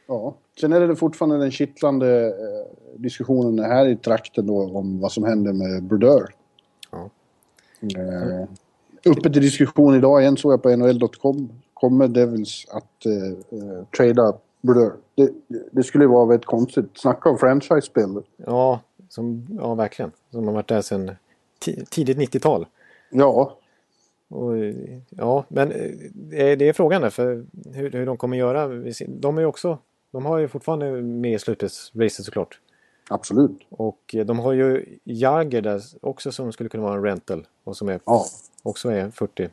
[0.07, 0.35] Ja.
[0.59, 5.23] Sen är det fortfarande den kittlande eh, diskussionen här i trakten då om vad som
[5.23, 6.35] händer med Brodeur.
[6.91, 7.09] Ja.
[7.81, 8.47] Eh,
[9.05, 11.49] uppe till diskussion idag igen såg jag på NHL.com.
[11.73, 14.93] Kommer Devils att eh, eh, trada Brodeur?
[15.17, 15.31] Det,
[15.71, 16.85] det skulle ju vara väldigt konstigt.
[16.95, 18.23] Snacka om franchise-spel.
[18.37, 20.11] Ja, som, ja, verkligen.
[20.31, 21.11] Som har varit där sedan
[21.65, 22.65] ti- tidigt 90-tal.
[23.09, 23.57] Ja,
[24.29, 24.53] Och,
[25.09, 28.67] ja, men eh, det är, det är frågan där för hur, hur de kommer göra.
[29.07, 29.77] De är också,
[30.11, 32.59] de har ju fortfarande med i slutspelsracet såklart.
[33.09, 33.57] absolut.
[33.69, 37.47] Och eh, de har ju Jagger där också som skulle kunna vara en rental.
[37.63, 38.25] Och som är, Ja.
[38.63, 39.49] också är 40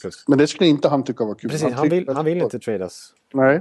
[0.00, 0.24] plus.
[0.28, 1.50] Men det skulle inte han tycka var kul.
[1.50, 3.14] Precis, han vill, trivs- han vill inte tradas.
[3.34, 3.60] Nej.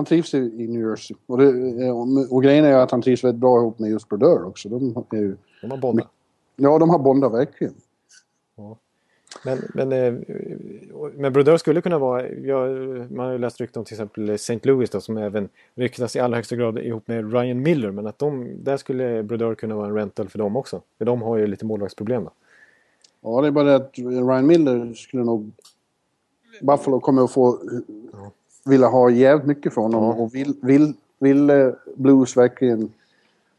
[0.00, 1.16] Han trivs i, i New Jersey.
[1.26, 4.46] Och, det, och, och grejen är att han trivs väldigt bra ihop med just Brodeur
[4.46, 4.68] också.
[4.68, 6.08] De är ju, De har bondat.
[6.56, 7.74] ja, de har bondat verkligen.
[9.44, 10.14] Men, men, eh,
[11.14, 12.70] men Brodeur skulle kunna vara, jag,
[13.10, 14.60] man har ju läst rykten om till exempel St.
[14.62, 17.90] Louis då, som även ryktas i allra högsta grad ihop med Ryan Miller.
[17.90, 20.82] Men att de, där skulle Brodeur kunna vara en rental för dem också.
[20.98, 22.30] För de har ju lite målvaktsproblem då.
[23.20, 25.50] Ja, det är bara det att Ryan Miller skulle nog...
[26.60, 27.58] Buffalo kommer att få
[28.64, 30.16] vilja ha jävligt mycket från honom.
[30.16, 30.22] Ja.
[30.22, 32.92] Och vill, vill, vill eh, Blues verkligen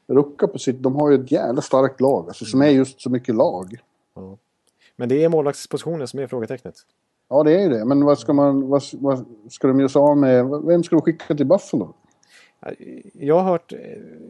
[0.08, 0.84] rucka på sitt...
[0.84, 2.26] De har ju ett jävla starkt lag.
[2.28, 3.78] Alltså, som är just så mycket lag.
[4.96, 6.76] Men det är målvaktspositionen som är frågetecknet.
[7.30, 7.86] Ja, det är ju det.
[7.86, 8.70] Men vad ska man...
[8.70, 10.50] Vad, vad ska de göra sig av med?
[10.66, 11.94] Vem ska de skicka till Buffalo?
[13.14, 13.80] Jag har hört, eh,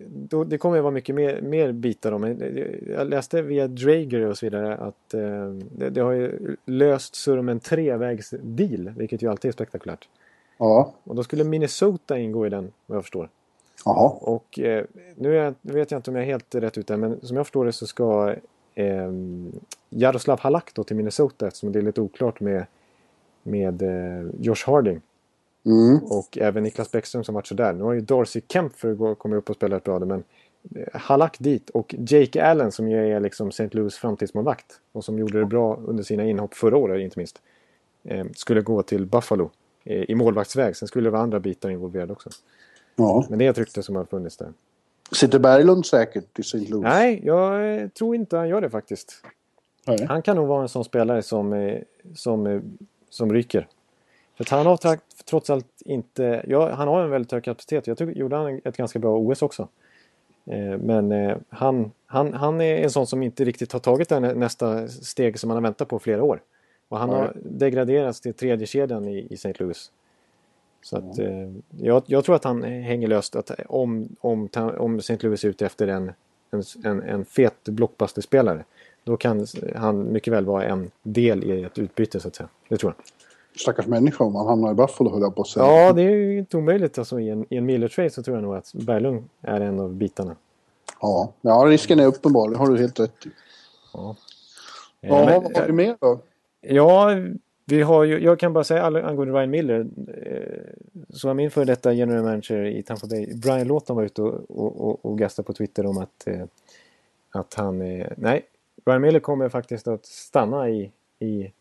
[0.07, 2.79] då, det kommer att vara mycket mer, mer bitar om det.
[2.87, 7.39] Jag läste via Drager och så vidare att eh, det, det har ju löst sig
[7.39, 10.07] om en trevägsdeal, vilket ju alltid är spektakulärt.
[10.61, 10.93] Ja.
[11.03, 13.29] Och då skulle Minnesota ingå i den, vad jag förstår.
[13.85, 14.09] Jaha.
[14.09, 14.85] Och eh,
[15.15, 17.65] nu, jag, vet jag inte om jag är helt rätt ute, men som jag förstår
[17.65, 18.35] det så ska
[18.75, 19.11] eh,
[19.89, 22.65] Jaroslav Halak då till Minnesota eftersom det är lite oklart med,
[23.43, 25.01] med eh, Josh Harding.
[25.65, 25.97] Mm.
[26.03, 27.73] Och även Niklas Bäckström som varit sådär.
[27.73, 30.23] Nu har ju Darcy Kempfer gå- kommit upp och spelat ett bra men
[30.75, 33.69] eh, Halak dit och Jake Allen som ju är liksom St.
[33.71, 37.41] Louis framtidsmålvakt och som gjorde det bra under sina inhopp förra året inte minst.
[38.03, 39.49] Eh, skulle gå till Buffalo
[39.83, 40.75] i målvaktsväg.
[40.75, 42.29] Sen skulle det vara andra bitar involverade också.
[42.95, 43.25] Ja.
[43.29, 44.53] Men det är ett rykte som har funnits där.
[45.11, 46.57] Sitter Berglund säkert i St.
[46.57, 46.83] Louis?
[46.83, 49.23] Nej, jag eh, tror inte han gör det faktiskt.
[49.87, 50.05] Nej.
[50.09, 51.81] Han kan nog vara en sån spelare som, eh,
[52.15, 52.61] som, eh,
[53.09, 53.67] som ryker.
[54.37, 56.45] För han har trots allt inte...
[56.47, 57.87] Ja, han har en väldigt hög kapacitet.
[57.87, 59.67] Jag tycker gjorde han ett ganska bra OS också.
[60.45, 64.19] Eh, Men eh, han, han, han är en sån som inte riktigt har tagit det
[64.19, 66.41] nästa steg som han har väntat på flera år.
[66.91, 69.53] Och han har degraderats till tredje kedjan i, i St.
[69.59, 69.91] Louis.
[70.83, 74.97] Så att, eh, jag, jag tror att han hänger löst att om, om, ta- om
[74.99, 75.17] St.
[75.21, 76.11] Louis är ute efter en,
[76.51, 78.63] en, en, en fet blockbuster-spelare
[79.03, 82.49] då kan han mycket väl vara en del i ett utbyte så att säga.
[82.69, 83.05] Det tror jag.
[83.61, 85.65] Stackars människa om han hamnar i Buffalo höll jag på att säga.
[85.65, 86.97] Ja, det är ju inte omöjligt.
[86.97, 89.93] Alltså, I en, i en Miller-trade så tror jag nog att Berglund är en av
[89.93, 90.35] bitarna.
[91.01, 92.49] Ja, ja risken är uppenbar.
[92.49, 93.29] Det har du helt rätt i.
[93.93, 94.15] Ja.
[95.01, 96.19] Ja, Eh, vad har vi mer då?
[96.61, 97.15] Ja,
[97.65, 99.87] vi har ju, jag kan bara säga angående Ryan Miller.
[100.07, 100.73] Eh,
[101.09, 104.51] så var min före detta general manager i Tampa Bay, Brian Lawton var ute och,
[104.51, 106.43] och, och, och gastade på Twitter om att, eh,
[107.31, 107.81] att han...
[107.81, 108.45] Eh, nej,
[108.85, 111.51] Ryan Miller kommer faktiskt att stanna i, i,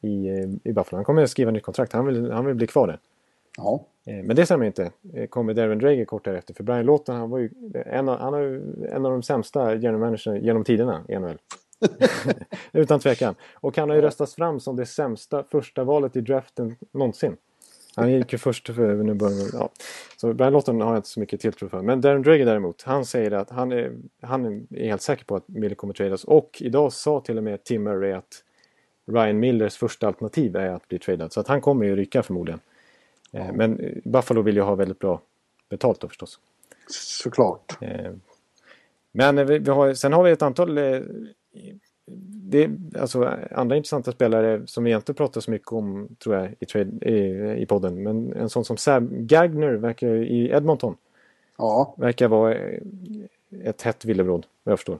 [0.00, 0.28] i,
[0.64, 0.96] i Buffalo.
[0.96, 1.92] Han kommer att skriva nytt kontrakt.
[1.92, 2.98] Han vill, han vill bli kvar där.
[3.56, 3.84] Ja.
[4.04, 4.90] Men det stämmer inte.
[5.28, 6.54] Kommer Darren Drager kort därefter.
[6.54, 7.50] För Brian Lawton han var ju
[7.86, 11.38] en av, han är en av de sämsta general managers genom tiderna i NHL.
[12.72, 13.34] Utan tvekan.
[13.54, 17.36] Och han har ju röstats fram som det sämsta första valet i draften någonsin.
[17.96, 19.70] Han gick ju först för nu börjar, ja.
[20.16, 21.82] Så Brian Lawton har jag inte så mycket tilltro för.
[21.82, 25.48] Men Darren Drager däremot, han säger att han är, han är helt säker på att
[25.48, 26.24] Miller kommer tradas.
[26.24, 28.42] Och idag sa till och med Tim Murray att
[29.06, 31.32] Ryan Millers första alternativ är att bli tradad.
[31.32, 32.60] Så att han kommer ju ryka förmodligen.
[33.32, 35.20] Eh, Men eh, Buffalo vill ju ha väldigt bra
[35.68, 36.38] betalt då förstås.
[36.90, 37.76] Såklart.
[37.80, 38.12] Eh,
[39.12, 41.00] Men vi, vi har, sen har vi ett antal eh,
[42.42, 46.66] det, alltså, andra intressanta spelare som vi inte pratar så mycket om tror jag i,
[46.66, 48.02] trade, i, i podden.
[48.02, 50.96] Men en sån som Sam Gagner verkar, i Edmonton
[51.58, 51.94] Ja.
[51.98, 52.54] verkar vara
[53.64, 54.98] ett hett villebråd vad jag förstår.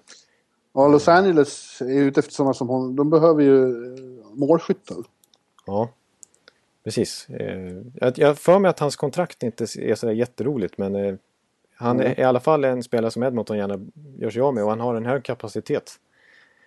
[0.74, 2.96] ja, Los Angeles är ute efter sådana som hon.
[2.96, 4.00] De behöver ju eh,
[4.34, 4.96] målskyttar.
[5.66, 5.88] Ja,
[6.84, 7.28] precis.
[7.28, 11.14] Eh, Jag jag för mig att hans kontrakt inte är sådär jätteroligt men eh,
[11.74, 13.80] han är i alla fall en spelare som Edmonton gärna
[14.18, 15.92] gör sig av med och han har en hög kapacitet.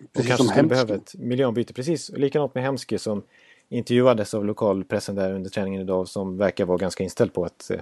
[0.04, 1.72] Och Precis kanske som skulle behöva ett miljöombyte.
[1.72, 3.22] Precis, likadant med Hemsky som
[3.68, 7.70] intervjuades av lokalpressen där under träningen idag som verkar vara ganska inställd på att...
[7.70, 7.80] eh,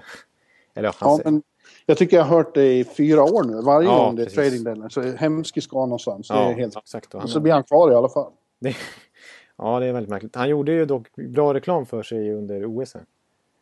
[0.75, 1.43] Eller ja, Ja, men
[1.87, 3.61] jag tycker jag har hört det i fyra år nu.
[3.63, 4.37] Varje Ja, gång det är precis.
[4.37, 6.29] trading deadline så Hemsky ska någonstans.
[6.29, 6.77] Det är helt...
[6.77, 7.13] exakt.
[7.13, 8.33] Han, så blir han kvar i alla fall.
[8.61, 8.77] det,
[9.57, 10.37] ja, det är väldigt märkligt.
[10.37, 12.95] Han gjorde ju dock bra reklam för sig under OS.
[12.95, 13.03] här.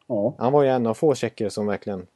[0.07, 2.07] Ja, Han var ju en av få tjecker som verkligen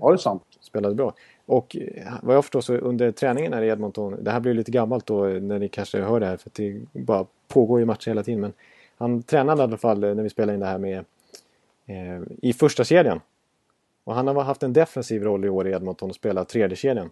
[0.00, 0.42] ja det är sant.
[0.60, 1.14] spelade bra.
[1.48, 4.70] Och eh, vad jag förstår så under träningen här i Edmonton, det här blir lite
[4.70, 8.08] gammalt då eh, när ni kanske hör det här för det bara pågår ju matcher
[8.10, 8.40] hela tiden.
[8.40, 8.52] Men
[8.98, 11.04] han tränade i alla fall eh, när vi spelade in det här med
[11.86, 13.20] eh, i första kedjan.
[14.04, 17.10] Och han har haft en defensiv roll i år i Edmonton och spelat tredje kedjan.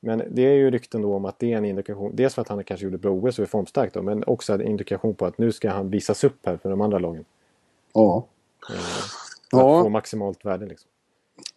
[0.00, 2.48] Men det är ju rykten då om att det är en indikation, dels för att
[2.48, 5.38] han kanske gjorde bra OS och är formstark då, men också en indikation på att
[5.38, 7.24] nu ska han visas upp här för de andra lagen.
[7.94, 8.26] Ja.
[8.70, 8.76] Eh,
[9.50, 9.78] för Ja.
[9.78, 10.88] att få maximalt värde liksom.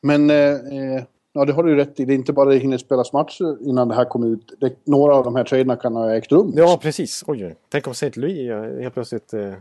[0.01, 1.03] Men eh,
[1.37, 2.05] ja, det har du ju rätt i.
[2.05, 4.53] Det är inte bara det hinner spelas matcher innan det här kommer ut.
[4.59, 6.53] Det, några av de här traderna kan ha ägt rum.
[6.55, 7.23] Ja, precis.
[7.27, 7.55] Oj.
[7.69, 8.11] Tänk om St.
[8.15, 9.33] Louis eh, helt plötsligt...
[9.33, 9.53] Eh,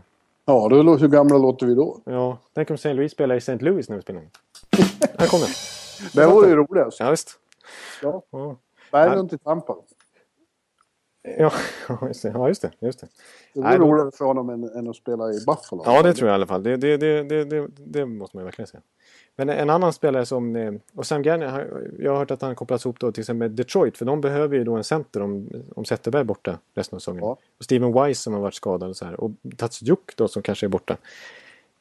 [0.49, 1.97] Ja, då, hur gamla låter vi då?
[2.05, 2.93] ja, tänk om St.
[2.93, 3.57] Louis spelar i St.
[3.57, 4.29] Louis när vi spelar in.
[5.17, 5.53] Här kommer den.
[6.13, 6.99] Det vore ju roligast.
[6.99, 7.29] Ja, visst.
[8.01, 8.21] Ja.
[8.31, 8.55] Ja.
[8.91, 9.75] Berglund till Tampa.
[11.89, 12.31] Ja, just det.
[12.33, 12.71] Ja, just det.
[12.79, 13.07] Just det.
[13.53, 15.83] Det då- roligare för honom än, än att spela i Buffalo.
[15.85, 16.63] Ja, det tror jag i alla fall.
[16.63, 18.81] Det, det, det, det, måste man ju verkligen säga.
[19.35, 20.55] Men en annan spelare som...
[20.55, 23.49] eh, Och Sam Gagner, har- jag har hört att han kopplas ihop då till exempel
[23.49, 23.97] med Detroit.
[23.97, 27.23] För de behöver ju då en center om, om Zetterberg är borta resten av säsongen.
[27.23, 27.37] Ja.
[27.57, 29.19] Och Steven Weiss som har varit skadad och så här.
[29.19, 30.97] Och Tatsujuk då som kanske är borta.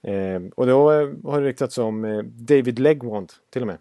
[0.02, 3.78] Eh, och då eh, har det ryktats om David Legwand till och med.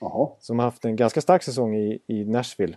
[0.00, 0.28] Jaha.
[0.40, 2.76] Som har haft en ganska stark säsong i, i Nashville.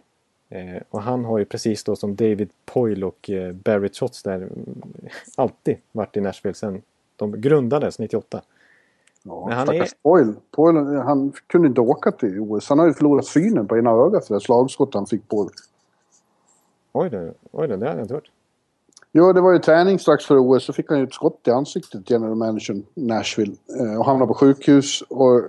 [0.51, 4.35] Eh, och han har ju precis då som David Poyle och eh, Barry Trotz där
[4.35, 4.81] mm,
[5.35, 6.81] alltid varit i Nashville sedan
[7.15, 8.41] de grundades 98.
[9.23, 10.33] Ja, Men han stackars är- Boyle.
[10.55, 12.69] Boyle, han kunde inte åka till OS.
[12.69, 15.49] Han har ju förlorat synen på ena ögat för det slagskott han fick på.
[16.93, 18.31] Oj då, oj då det hade jag inte hört.
[19.11, 20.65] Jo, det var ju träning strax före OS.
[20.65, 23.55] Så fick han ju ett skott i ansiktet, general managern Nashville.
[23.79, 25.01] Eh, och hamnade på sjukhus.
[25.01, 25.41] Och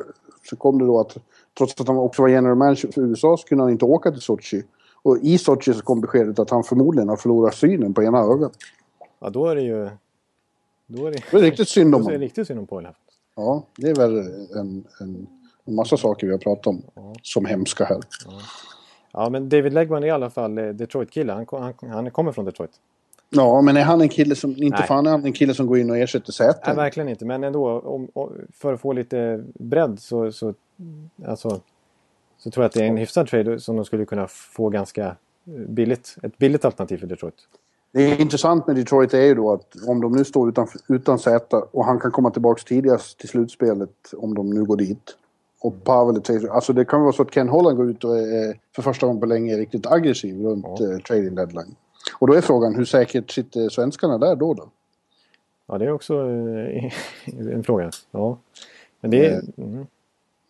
[0.51, 1.17] så kom det då att
[1.59, 4.21] trots att han också var general manager för USA så kunde han inte åka till
[4.21, 4.65] Sochi.
[5.03, 8.53] Och i Sochi så kom beskedet att han förmodligen har förlorat synen på ena ögat.
[9.21, 9.91] Ja då är det ju...
[10.87, 12.21] Då är det, Det är riktigt synd om är det honom.
[12.21, 12.95] riktigt synd om här.
[13.37, 14.19] Ja, det är väl
[14.57, 15.27] en, en,
[15.65, 16.83] en massa saker vi har pratat om
[17.23, 18.01] som hemska här.
[19.13, 21.33] Ja men David Legman är i alla fall eh, Detroit-kille.
[21.33, 22.71] Han, han, han kommer från Detroit.
[23.31, 24.51] Ja, men är han en kille som...
[24.51, 24.87] Inte Nej.
[24.87, 26.61] fan är han en kille som går in och ersätter Säter.
[26.67, 30.55] Nej verkligen inte men ändå om, om, för att få lite bredd så, så,
[31.27, 31.61] alltså,
[32.43, 35.07] så tror jag att det är en hyfsad trade som de skulle kunna få ganska
[35.07, 36.17] eh, billigt.
[36.23, 37.35] Ett billigt alternativ för Detroit.
[37.93, 41.19] Det är intressant med Detroit är ju då att om de nu står utan, utan
[41.19, 45.17] Zäta och han kan komma tillbaks tidigast till slutspelet om de nu går dit.
[45.61, 48.59] Och Pavel är Alltså det kan vara så att Ken Holland går ut och är,
[48.75, 50.93] för första gången på länge är riktigt aggressiv runt Ja.
[50.93, 51.75] eh, trading deadline.
[52.19, 54.55] Och då är frågan hur säkert sitter svenskarna där då?
[54.55, 54.69] då?
[55.67, 56.93] Ja det är också eh,
[57.55, 57.91] en fråga.
[58.11, 58.39] Ja.
[59.01, 59.87] Men det, är, mm.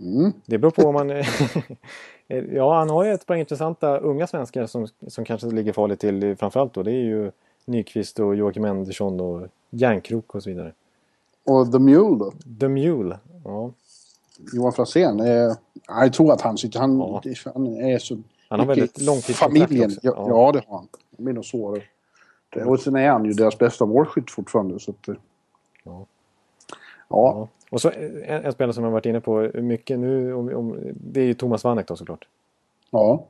[0.02, 0.32] Mm.
[0.46, 1.08] det beror på om man...
[2.52, 6.36] ja han har ju ett par intressanta unga svenskar som, som kanske ligger farligt till
[6.36, 6.82] framförallt då.
[6.82, 7.30] Det är ju
[7.64, 10.72] Nyqvist och Joakim Andersson och Järnkrok och så vidare.
[11.44, 12.32] Och The Mule då?
[12.60, 13.18] The Mule.
[13.44, 13.70] Ja.
[14.52, 15.20] Johan Franzén?
[15.20, 15.52] Eh,
[15.88, 16.80] jag tror att han sitter...
[16.80, 17.22] Han, Ja.
[17.54, 18.18] han är så...
[18.48, 20.00] Han har väldigt långtidskontrakt Familjen, också.
[20.02, 20.52] ja, ja.
[20.52, 20.88] det har han.
[21.10, 21.82] Det blir nog.
[22.54, 24.80] Det- Och sen är han ju deras bästa målskytt fortfarande.
[24.80, 25.16] Så att,
[25.84, 26.06] Ja.
[27.12, 27.48] Ja.
[27.70, 31.20] Och så en, en spelare som jag varit inne på mycket nu, om, om, det
[31.20, 32.28] är ju Thomas Vanek då såklart.
[32.90, 33.24] ja.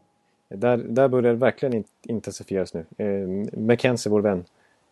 [0.54, 2.84] Där, där börjar det verkligen in, intensifieras nu.
[2.96, 4.44] Eh, Mackenzie, vår vän,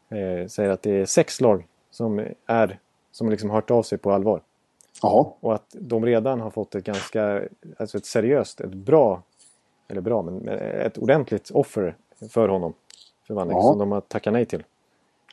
[0.09, 2.78] eh, säger att det är sex lag som är
[3.12, 4.41] som liksom hört av sig på allvar.
[5.03, 5.26] Jaha.
[5.41, 7.43] Och att de redan har fått ett ganska,
[7.76, 9.22] alltså ett seriöst, ett bra,
[9.88, 11.97] eller bra, men ett ordentligt offer
[12.30, 12.74] för honom.
[13.26, 14.64] För Vanek, som de har tackat nej till.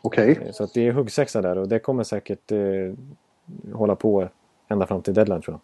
[0.01, 0.39] Okej.
[0.45, 2.59] Eh, Så att det är huggsexa där och det kommer säkert eh,
[3.73, 4.29] hålla på
[4.67, 5.61] ända fram till deadline tror jag.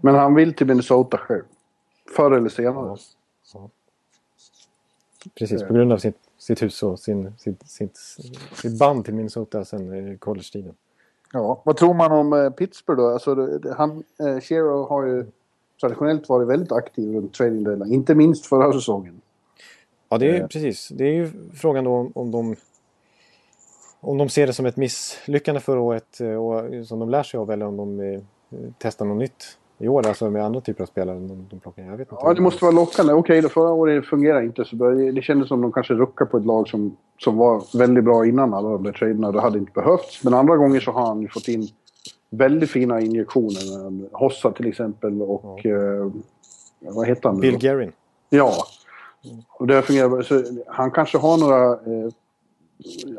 [0.00, 1.42] Men han vill till Minnesota själv.
[2.16, 2.96] Förr eller senare.
[3.54, 3.70] Ja.
[5.34, 7.96] Precis, på grund av sitt, sitt hus och sin, sitt, sitt,
[8.54, 10.74] sitt band till Minnesota sen college-tiden.
[11.32, 11.62] Ja.
[11.64, 13.08] Vad tror man om eh, Pittsburgh då?
[13.08, 15.26] Alltså, han, eh, Shero har ju
[15.80, 17.92] traditionellt varit väldigt aktiv runt trading deadline.
[17.92, 19.20] Inte minst förra säsongen.
[20.08, 20.46] Ja, det är Eh.
[20.46, 20.88] precis.
[20.88, 22.56] Det är ju frågan då om, om de
[24.06, 27.38] om de ser det som ett misslyckande förra året eh, och som de lär sig
[27.38, 28.20] av eller om de eh,
[28.78, 31.82] testar något nytt i år, alltså med andra typer av spelare än de, de plockar.
[31.82, 32.16] Jag vet inte.
[32.24, 33.12] Ja, det måste vara lockande.
[33.12, 34.90] Okej, då förra året fungerade inte så bra.
[34.90, 38.54] Det, kändes som de kanske ruckade på ett lag som, som var väldigt bra innan
[38.54, 39.32] alla de där traderna.
[39.32, 40.24] Det hade inte behövts.
[40.24, 41.68] Men andra gånger så har han ju fått in
[42.30, 43.86] väldigt fina injektioner.
[43.86, 45.66] Eh, Hossa till exempel och...
[45.66, 46.10] Eh,
[46.80, 47.58] vad heter han nu Bill då?
[47.58, 47.92] Guerin.
[48.28, 48.52] Ja.
[49.48, 50.22] Och det fungerar.
[50.22, 52.10] Så han kanske har några eh,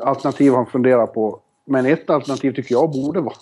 [0.00, 1.40] alternativ han funderar på.
[1.64, 3.34] Men ett alternativ tycker jag borde vara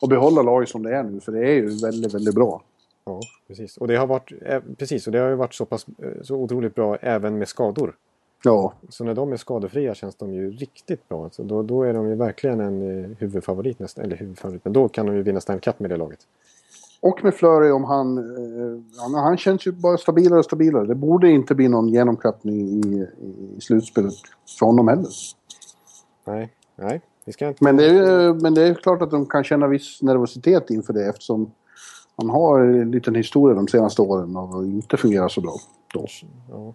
[0.00, 1.20] att behålla laget som det är nu.
[1.20, 2.62] För det är ju väldigt, väldigt bra.
[3.04, 3.76] Ja, precis.
[3.76, 6.36] Och det har varit, eh, precis, och det har ju varit så pass eh, så
[6.36, 7.96] otroligt bra även med skador.
[8.44, 8.72] Ja.
[8.88, 11.30] Så när de är skadefria känns de ju riktigt bra.
[11.30, 14.04] Så då, då är de ju verkligen en eh, huvudfavorit nästan.
[14.04, 16.20] Eller huvudfavorit, men då kan de ju vinna Stanley Cup med det laget.
[17.02, 18.16] Och med Flurry om han...
[18.98, 20.86] Han, han känns ju bara stabilare och stabilare.
[20.86, 23.06] Det borde inte bli någon genomklappning i,
[23.56, 24.14] i slutspelet
[24.58, 25.08] för honom heller.
[26.30, 27.00] Nej, nej.
[27.24, 27.64] Vi ska inte...
[27.64, 31.06] Men det, är, men det är klart att de kan känna viss nervositet inför det
[31.08, 31.50] eftersom
[32.16, 35.54] han har en liten historia de senaste åren att inte fungera så bra.
[35.94, 36.06] Då.
[36.50, 36.74] Ja.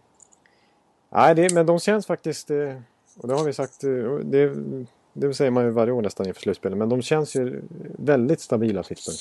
[1.09, 2.51] Nej, det, men de känns faktiskt...
[2.51, 2.73] eh,
[3.17, 3.83] Och det har vi sagt...
[3.83, 4.53] eh, och Det,
[5.13, 6.77] det säger man ju varje år nästan inför slutspelet.
[6.77, 7.61] Men de känns ju
[7.99, 9.19] väldigt stabila Pittsburgh.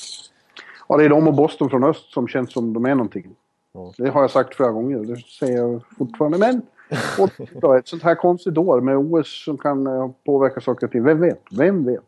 [0.87, 3.35] Ja, det är de och Boston från öst som känns som de är någonting.
[3.73, 3.93] Ja.
[3.97, 6.37] Det har jag sagt flera gånger det säger jag fortfarande.
[6.37, 6.74] Men och,
[7.79, 11.03] ett sånt här konstigt år med OS som kan eh, påverka saker och ting.
[11.03, 11.41] Vem vet?
[11.57, 11.99] Vem vet?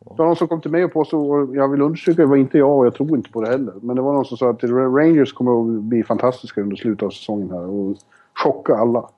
[0.00, 2.36] Det var någon som kom till mig och påstod, och jag vill understryka, det var
[2.36, 3.74] inte jag och jag tror inte på det heller.
[3.82, 7.10] Men det var någon som sa att Rangers kommer att bli fantastiska under slutet av
[7.10, 7.96] säsongen här och
[8.34, 9.10] chocka alla.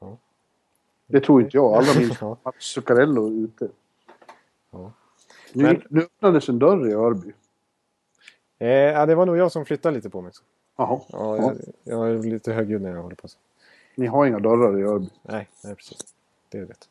[0.00, 0.16] Ja.
[1.06, 1.72] Det tror inte jag.
[1.74, 2.36] Alla minns Ja.
[2.42, 3.68] att Zuccarello är ute.
[4.70, 4.92] Ja.
[5.52, 7.32] Nu, Men- nu öppnades en dörr i Örby.
[8.58, 10.32] Eh, ja, det var nog jag som flyttade lite på mig.
[10.76, 11.00] Jaha.
[11.08, 11.52] Ja, Ja.
[11.84, 13.38] jag, jag är lite högljudd när jag håller på så.
[13.98, 15.08] Ni har inga dörrar i Örby.
[15.22, 15.98] Nej, nej precis.
[16.48, 16.88] Det är rätt.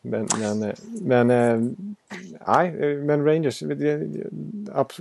[0.00, 1.70] Men, men, eh, men, eh,
[2.46, 3.62] nej, eh, men Rangers,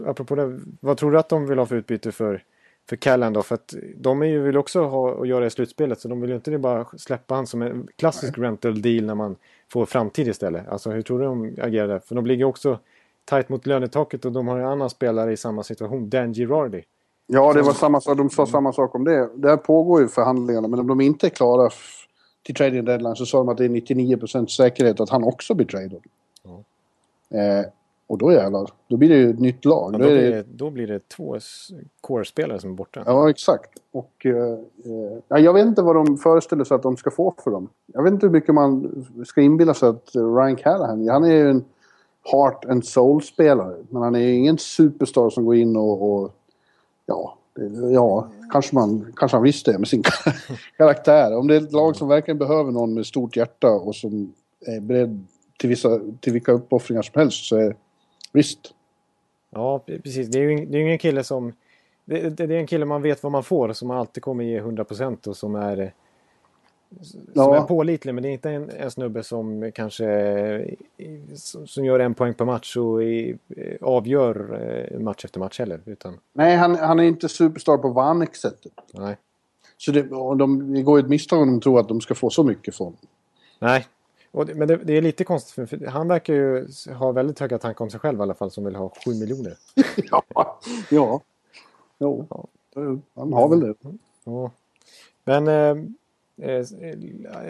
[0.05, 2.43] apropå det, vad tror du att de vill ha för utbyte för,
[2.89, 3.43] för Callan då?
[3.43, 6.35] För att de ju, vill också ha och göra i slutspelet så de vill ju
[6.35, 9.35] inte bara släppa han som en klassisk rental deal när man
[9.71, 10.67] får framtid istället.
[10.67, 11.99] Alltså hur tror du de agerar där?
[11.99, 12.79] För de ligger också
[13.25, 16.83] tajt mot lönetaket och de har en annan spelare i samma situation, Dan Girardi.
[17.27, 18.17] Ja, det var samma sak.
[18.17, 19.29] De sa samma sak om det.
[19.35, 21.69] Där pågår ju förhandlingarna, men om de inte är klara
[22.43, 25.67] till trading deadline så sa de att det är 99% säkerhet att han också blir
[25.67, 26.01] traded.
[26.43, 26.63] Ja.
[27.37, 27.65] Eh,
[28.07, 29.93] och då jävlar, då blir det ju ett nytt lag.
[29.93, 31.37] Ja, då blir det, då blir det två
[32.01, 33.03] core-spelare som är borta.
[33.05, 33.69] ja, exakt.
[33.91, 34.53] Och eh,
[34.85, 37.69] eh, ja, jag vet inte vad de föreställer sig att de ska få för dem.
[37.85, 41.49] Jag vet inte hur mycket man ska inbilla sig att Ryan Callahan, han är ju
[41.49, 41.65] en
[42.31, 43.75] heart and soul-spelare.
[43.89, 46.33] Men han är ju ingen superstar som går in och, och
[47.07, 50.03] ja, det- ja kanske, man, kanske han visste det med sin
[50.77, 51.37] karaktär.
[51.37, 54.33] Om det är ett lag som verkligen behöver någon med stort hjärta och som
[54.65, 55.25] är beredd
[55.59, 57.75] till, vissa, till vilka uppoffringar som helst så är
[58.31, 58.59] visst.
[59.49, 60.27] Ja, precis.
[60.27, 61.53] Det är ju det är ingen kille som...
[62.05, 64.61] Det, det, det är en kille man vet vad man får, som alltid kommer ge
[64.61, 65.93] 100% och som är...
[67.01, 67.57] Som Ja.
[67.57, 70.77] är pålitlig, men det är inte en, en snubbe som kanske...
[71.35, 73.37] Som, som gör en poäng per match och i,
[73.81, 74.59] avgör
[74.93, 75.81] eh, match efter match heller.
[75.85, 78.71] Utan, Nej, han, han är inte superstar på Vanek-sättet.
[78.93, 79.17] nej.
[79.79, 80.01] Så det,
[80.37, 82.97] de, det går ett misstag om de tror att de ska få så mycket från.
[83.59, 83.87] Nej.
[84.45, 87.85] Det, men det, det är lite konstigt, för, han verkar ju ha väldigt höga tankar
[87.85, 89.53] om sig själv i alla fall, som vill ha 7 miljoner.
[90.11, 90.23] Ja.
[90.89, 91.21] ja.
[91.99, 92.27] Jo.
[93.15, 93.73] Han har väl det.
[94.23, 94.51] Ja.
[95.23, 95.83] Men eh,
[96.41, 96.65] eh,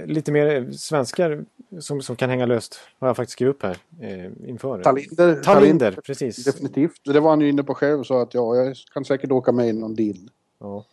[0.05, 1.45] lite mer svenskar
[1.79, 4.83] som, som kan hänga löst har jag faktiskt skrivit upp här eh, inför.
[4.83, 5.43] Talinder.
[5.43, 6.43] Talinder, precis.
[6.45, 7.01] Definitivt.
[7.03, 9.67] Det var han ju inne på själv sa att ja, jag kan säkert åka med
[9.67, 10.29] i någon deal.
[10.59, 10.85] Ja.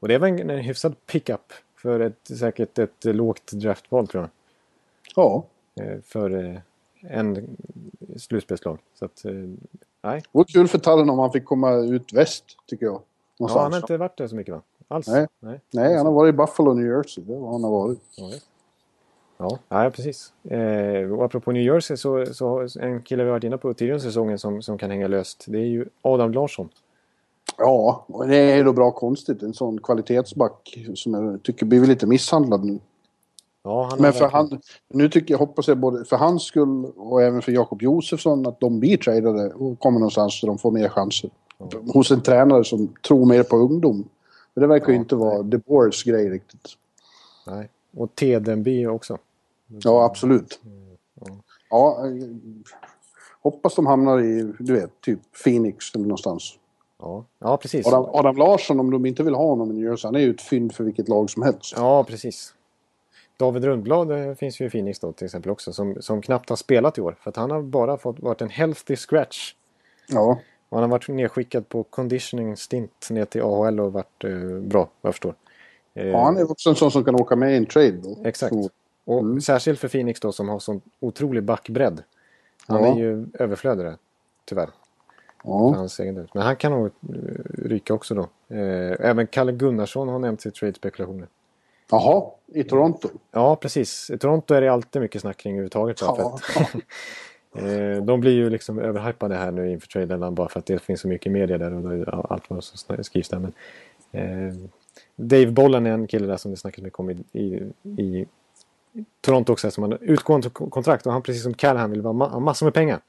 [0.00, 4.30] Och det var en, en hyfsad pickup för ett, säkert ett lågt draftval tror jag.
[5.16, 5.44] Ja.
[5.80, 6.60] Eh, för eh,
[7.00, 7.56] en
[8.16, 8.78] slutspelslag.
[8.94, 9.32] Så att, eh,
[10.02, 10.20] nej.
[10.20, 12.94] Det vore kul för Tallen om han fick komma ut väst, tycker jag.
[12.94, 13.02] Ja,
[13.38, 13.62] Någonstans.
[13.62, 14.62] han har inte varit där så mycket va?
[14.88, 15.06] Alls?
[15.08, 15.26] Nej.
[15.40, 17.24] Nej, Nej, han har varit i Buffalo, New Jersey.
[17.24, 17.98] Det var han har varit.
[18.16, 18.46] Ja, visst.
[19.38, 20.32] Ja, nej, precis.
[20.50, 24.38] Eh, och apropå New Jersey så, så en kille vi varit inne på tidigare säsongen
[24.38, 25.44] som, som kan hänga löst.
[25.48, 26.68] Det är ju Adam Larsson.
[27.58, 29.42] Ja, och det är då bra konstigt.
[29.42, 32.78] En sån kvalitetsback som jag tycker blir lite misshandlad nu.
[33.62, 37.22] Ja, Men för verkligen- han, nu tycker jag, hoppas jag både för hans skull och
[37.22, 40.88] även för Jakob Josefsson att de blir tradade och kommer någonstans där de får mer
[40.88, 41.30] chanser.
[41.94, 44.08] Hos en tränare som tror mer på ungdom.
[44.58, 46.68] För det verkar ju Ja, inte vara De Boers grej riktigt.
[47.46, 47.68] Nej.
[47.96, 49.18] Och Tedenby också.
[49.66, 50.60] Ja, absolut.
[51.20, 51.26] ja.
[51.70, 52.12] Ja, eh,
[53.42, 56.58] hoppas de hamnar i, du vet, typ Phoenix eller någonstans.
[56.98, 57.86] Ja, ja precis.
[57.86, 60.30] Adam, Adam Larsson, om de inte vill ha honom i New Jersey, han är ju
[60.30, 61.74] ett fynd för vilket lag som helst.
[61.76, 62.54] Ja, precis.
[63.36, 65.72] David Rundblad eh, finns ju i Phoenix då till exempel också.
[65.72, 67.16] Som, som knappt har spelat i år.
[67.20, 69.54] För att han har bara fått, varit en healthy scratch.
[70.08, 70.38] Ja,
[70.68, 74.80] Och han har varit nedskickad på conditioning stint ner till AHL och varit eh, bra,
[75.00, 75.34] vad jag förstår.
[75.94, 78.16] Eh, ja han är också en sån som kan åka med i en trade då.
[78.24, 78.54] Exakt.
[78.54, 78.70] Så,
[79.04, 79.40] Och Mm.
[79.40, 82.02] särskilt för Phoenix då som har sån otrolig backbredd.
[82.66, 82.88] Han Ja.
[82.94, 83.96] är ju överflödigare,
[84.44, 84.70] tyvärr.
[85.44, 85.72] Ja.
[85.76, 86.28] hans egen del.
[86.34, 86.90] Men han kan nog eh,
[87.64, 88.22] ryka också då.
[88.56, 91.28] Eh, även Kalle Gunnarsson har nämnts i trade-spekulationer.
[91.90, 93.08] Jaha, i Toronto.
[93.30, 94.10] Ja, precis.
[94.10, 96.00] I Toronto är det alltid mycket snack kring överhuvudtaget.
[96.00, 96.38] Ja.
[97.58, 101.00] eh, de blir ju liksom överhypade här nu inför traden bara för att det finns
[101.00, 103.38] så mycket media där och allt vad som skrivs där.
[103.38, 103.52] Men,
[104.12, 104.54] eh,
[105.16, 108.26] Dave Bollen är en kille där som det snackas mycket om i, i, i
[109.20, 112.66] Toronto också som har utgående kontrakt och han precis som Callahan vill ha ma massor
[112.66, 113.00] med pengar.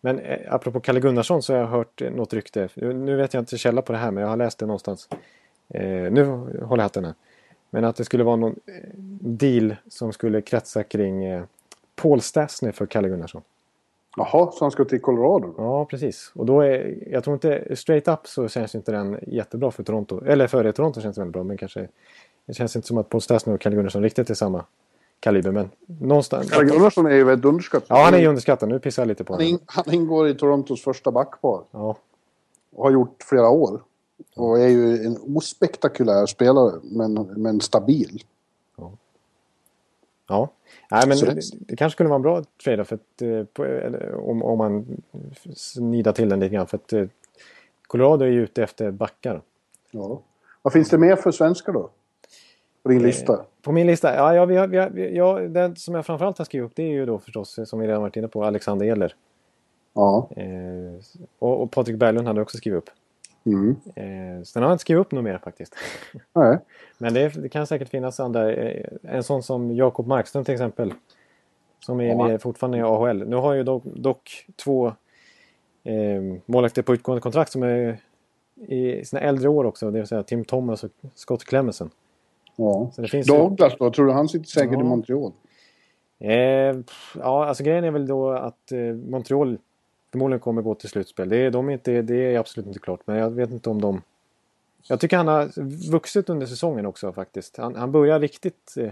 [0.00, 2.68] Men eh, apropå Kalle Gunnarsson så har jag hört något rykte.
[2.74, 5.08] Nu vet jag inte källa på det här men jag har läst det någonstans.
[5.74, 7.14] Eh, nu håller jag hatten här.
[7.70, 8.74] Men att det skulle vara någon eh,
[9.20, 11.44] deal som skulle kretsa kring eh,
[11.96, 13.42] Paul Stastny för Kalle Gunnarsson.
[14.16, 15.54] Jaha, så han ska till Colorado?
[15.56, 16.32] Ja, precis.
[16.34, 20.24] Och då är, jag tror inte, straight up så känns inte den jättebra för Toronto.
[20.24, 21.88] Eller för Toronto känns det väldigt bra, men kanske...
[22.46, 24.64] Det känns inte som att Paul Stastny och Kalle Gunnarsson riktigt är samma
[25.20, 26.50] kaliber, men någonstans...
[26.50, 27.98] Kalle Gunnarsson är ju väldigt underskattad.
[27.98, 28.68] Ja, han är ju underskattad.
[28.68, 29.46] Nu pissar jag lite på honom.
[29.46, 31.60] Han, in, han ingår i Torontos första backpar.
[31.70, 31.96] Ja.
[32.74, 33.80] Och har gjort flera år.
[34.36, 38.22] Och är ju en ospektakulär spelare, men, men stabil.
[40.30, 40.48] Ja.
[40.90, 43.64] Nej, men det, det, kanske skulle vara en bra trade för att, eh, på,
[44.30, 45.02] om, om man
[45.54, 46.66] snidar till den lite grann.
[46.66, 47.06] För att eh,
[47.86, 49.42] Colorado är ju ute efter backar.
[49.90, 50.20] Ja.
[50.62, 51.90] Vad finns det mer för svenskar då?
[52.82, 53.44] På din eh, lista?
[53.62, 54.14] På min lista?
[54.14, 56.82] Ja, ja, vi har, vi har, ja den som jag framförallt har skrivit upp det
[56.82, 59.14] är ju då förstås, som vi redan varit inne på, Alexander Edler.
[59.94, 60.30] Ja.
[60.36, 60.46] Eh,
[61.38, 62.90] och, och Patrik Berglund hade också skrivit upp.
[63.52, 63.76] Mm.
[63.96, 65.74] Eh, sen har jag inte skrivit upp något mer faktiskt.
[66.32, 66.58] Nej.
[66.98, 68.52] Men det, det, kan säkert finnas andra.
[68.52, 70.94] Eh, en sån som Jakob Markström till exempel.
[71.86, 72.28] Som är ja.
[72.28, 73.28] med fortfarande i AHL.
[73.28, 74.86] Nu har ju dock, dock två
[75.84, 77.98] eh, målvakter på utgående kontrakt som är
[78.68, 79.90] i sina äldre år också.
[79.90, 81.90] Det vill säga Tim Thomas och Scott Clemmensen.
[82.56, 82.90] Ja.
[82.92, 83.90] Så det finns Douglas då?
[83.90, 84.80] Tror du han sitter säkert ja.
[84.80, 85.32] i Montreal?
[86.18, 86.32] Eh,
[87.18, 89.58] ja, alltså grejen är väl då att eh, Montreal
[90.10, 91.28] förmodligen kommer gå till slutspel.
[91.28, 94.02] Det är, de inte, det är absolut inte klart, men jag vet inte om de...
[94.88, 95.50] Jag tycker han har
[95.90, 97.56] vuxit under säsongen också faktiskt.
[97.56, 98.90] Han, han börjar riktigt eh,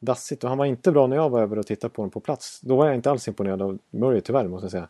[0.00, 2.20] dassigt och han var inte bra när jag var över och tittade på honom på
[2.20, 2.60] plats.
[2.60, 4.88] Då var jag inte alls imponerad av Murray tyvärr måste jag säga.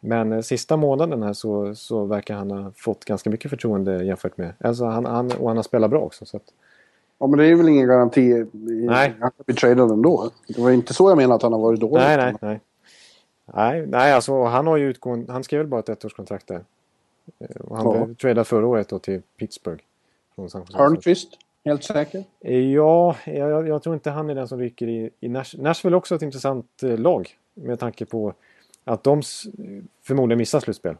[0.00, 4.36] Men eh, sista månaden här så, så verkar han ha fått ganska mycket förtroende jämfört
[4.36, 4.52] med...
[4.60, 6.24] Alltså han, han, och han har spelat bra också.
[6.24, 6.52] Så att...
[7.18, 8.46] Ja men det är väl ingen garanti.
[8.52, 9.14] Nej.
[9.20, 10.30] Han kan bli tradad ändå.
[10.48, 12.02] Det var inte så jag menade att han har varit dålig.
[12.02, 12.60] Nej, nej, nej.
[13.54, 16.64] Nej, nej alltså han har ju utgående, han skrev väl bara ett ettårskontrakt där.
[17.38, 18.04] Eh, och han ja.
[18.04, 19.82] blev tradad förra året då till Pittsburgh.
[20.72, 21.28] Hörnqvist,
[21.64, 22.24] helt säker?
[22.74, 25.54] Ja, jag, jag, tror inte han är den som rycker i, i Nash.
[25.58, 27.36] Nashville är också ett intressant eh, lag.
[27.54, 28.34] Med tanke på
[28.84, 29.22] att de
[30.02, 30.96] förmodligen missar slutspel.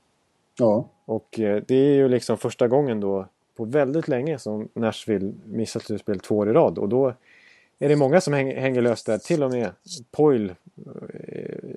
[0.58, 0.88] Ja.
[1.04, 3.26] Och eh, det är ju liksom första gången då
[3.56, 6.78] på väldigt länge som Nashville missar slutspel två år i rad.
[6.78, 7.14] Och då
[7.78, 9.18] är det många som hänger, hänger löst där.
[9.18, 9.70] Till och med
[10.10, 10.54] Poil.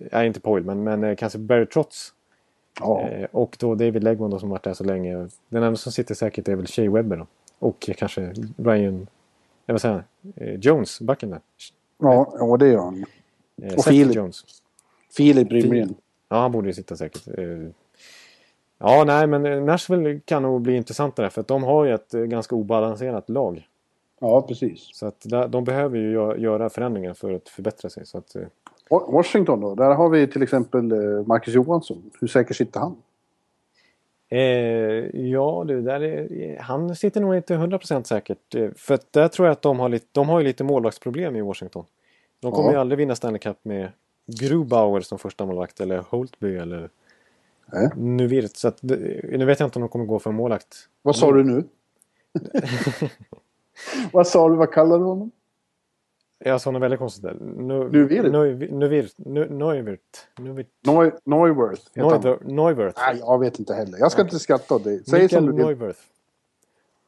[0.09, 2.13] Eh, nej, inte Poil, men, men eh, kanske Barry Trotz.
[2.79, 3.01] Ja.
[3.01, 5.27] Eh, och då David Legmond då, som varit där så länge.
[5.49, 7.27] Den enda som sitter säkert är väl Shea Webber då.
[7.59, 9.07] Och kanske Ryan...
[9.65, 10.03] Jag vill säga,
[10.35, 11.39] Jones, backen där.
[11.97, 13.05] Ja, ja det gör han.
[13.77, 14.15] och Filip.
[14.15, 14.43] Jones.
[15.17, 15.95] Filip Rimren.
[16.29, 17.27] Ja, han borde ju sitta säkert.
[18.77, 22.55] Ja, nej, men Nashville kan nog bli intressantare för att de har ju ett ganska
[22.55, 23.67] obalanserat lag.
[24.19, 24.89] Ja, precis.
[24.93, 28.05] Så att de behöver ju göra förändringar för att förbättra sig.
[28.05, 28.41] Så att, eh,
[28.89, 29.75] Washington då?
[29.75, 32.11] Där har vi till exempel eh, Marcus Johansson.
[32.19, 32.95] Hur säker sitter han?
[34.29, 34.39] Eh,
[35.29, 38.55] ja du, där är, han sitter nog inte 100% säkert.
[38.55, 41.41] Eh, för där tror jag att de har lite, de har ju lite målvaktsproblem i
[41.41, 41.85] Washington.
[42.39, 42.73] De kommer ja.
[42.73, 43.91] ju aldrig vinna Stanley Cup med
[44.27, 46.89] Grubauer som första målvakt eller Holtby eller
[47.73, 47.97] äh.
[47.97, 48.55] Nuvirt.
[48.55, 50.75] Så att, nu vet jag inte om de kommer gå för målvakt.
[51.01, 51.63] Vad sa du nu?
[54.13, 54.55] Vad sa du?
[54.55, 55.31] Vad kallade du honom?
[56.39, 57.33] Jag sa något väldigt konstigt där.
[57.33, 58.31] Nuvirt?
[58.31, 58.71] Neuwirt.
[58.71, 59.17] Neuwirt.
[61.23, 61.81] Neuworth.
[62.43, 63.01] Neuworth.
[63.07, 63.97] Nej, jag vet inte heller.
[63.99, 65.03] Jag ska inte skratta åt dig.
[65.03, 65.65] Säg som du vill.
[65.65, 65.99] Neuwirth.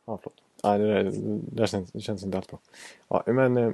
[0.05, 0.41] Ja, förlåt.
[0.63, 1.11] Nej, det, där,
[1.51, 2.59] det känns, känns inte alls bra.
[3.07, 3.71] Ja, men eh,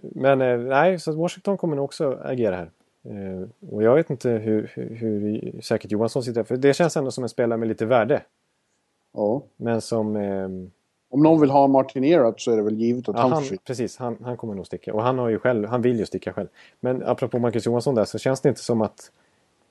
[0.00, 2.70] men eh, nej, så Washington kommer nog också agera här.
[3.04, 6.44] Eh, och jag vet inte hur, hur, hur säkert Johansson sitter.
[6.44, 8.22] För det känns ändå som en spelare med lite värde.
[9.12, 9.42] Ja.
[9.56, 10.16] Men som
[11.08, 13.44] om någon vill ha Martin Erat så är det väl givet att ja, han, han
[13.64, 14.94] Precis, han, han kommer nog sticka.
[14.94, 16.48] Och han, har ju själv, han vill ju sticka själv.
[16.80, 19.10] Men apropå Marcus Johansson där så känns det inte som att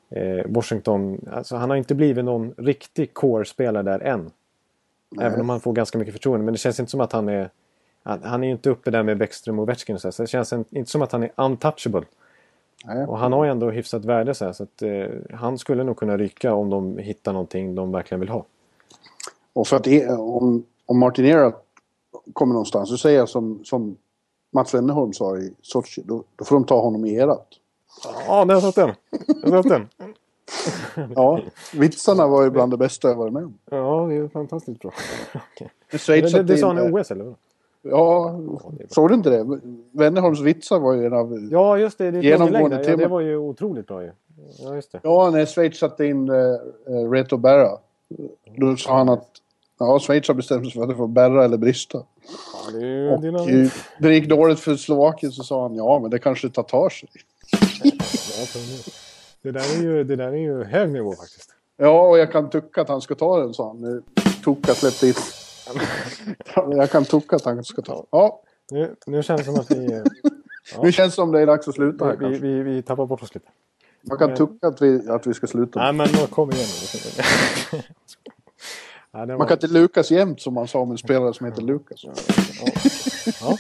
[0.10, 1.30] eh, Washington...
[1.32, 4.32] Alltså han har inte blivit någon riktig core-spelare där än.
[5.10, 5.26] Nej.
[5.26, 6.46] Även om han får ganska mycket förtroende.
[6.46, 7.50] Men det känns inte som att han är...
[8.04, 10.92] Han, han är ju inte uppe där med Bäckström och Ovechkin så, det känns inte
[10.92, 12.04] som att han är untouchable.
[12.86, 13.06] Nej.
[13.06, 15.98] Och han har ju ändå hyfsat värde så, här, så att eh, han skulle nog
[15.98, 18.46] kunna ryka om de hittar någonting de verkligen vill ha.
[19.54, 19.88] Och för att
[20.20, 21.66] om, om Martin Erat
[22.34, 23.98] kommer någonstans så säger jag som, som
[24.54, 27.48] Mats Wennerholm sa i Sochi, då, då får de ta honom i erat.
[28.28, 28.92] Ja, där satt den.
[29.42, 29.88] Där satt den.
[31.16, 31.40] ja,
[31.74, 33.58] vitsarna var ju bland det bästa jag varit med om.
[33.70, 34.92] Ja, det är fantastiskt bra.
[35.56, 35.68] okay.
[36.22, 37.36] det, det, det sa han i OS eller?
[37.82, 38.40] Ja,
[38.90, 39.60] såg du inte det?
[39.92, 42.12] Wennerholms vitsar var ju en av Ja, just det.
[42.12, 44.12] det genomgående ja, Det var ju otroligt bra ju.
[44.60, 45.00] Ja, just det.
[45.04, 46.60] Ja, när Schweiz satte in uh,
[47.12, 47.78] Reto Berra.
[48.58, 49.30] Då sa han att
[49.78, 51.98] Ja, Schweiz har bestämt sig för att det får bärra eller brista.
[51.98, 53.22] Ja, det, är Och
[54.00, 57.10] det, gick dåligt för Slovakien så sa han ja, men det kanske tar sig.
[57.52, 57.60] Ja,
[59.42, 61.50] det, där är ju, det där är ju hög nivå faktiskt.
[61.78, 63.82] Ja, och jag kan tycka att han ska ta den, sa han.
[63.82, 64.04] Nu
[64.44, 65.14] Toka släppte in.
[66.78, 68.06] Jag kan tycka att han ska ta den.
[68.10, 70.04] Ja, Nu, nu känns det som att vi,
[70.82, 72.42] nu känns det som det är dags att sluta här vi, kanske.
[72.42, 73.48] vi, vi tappar bort oss lite.
[74.02, 75.80] Man kan tycka att vi, att vi ska sluta.
[75.80, 76.68] Nej, men nu, kom igen
[77.74, 77.80] nu.
[79.16, 81.46] ja, det var, Man kan inte lukas jämt som man sa om en spelare som
[81.46, 82.04] heter Lukas.
[83.42, 83.58] ja.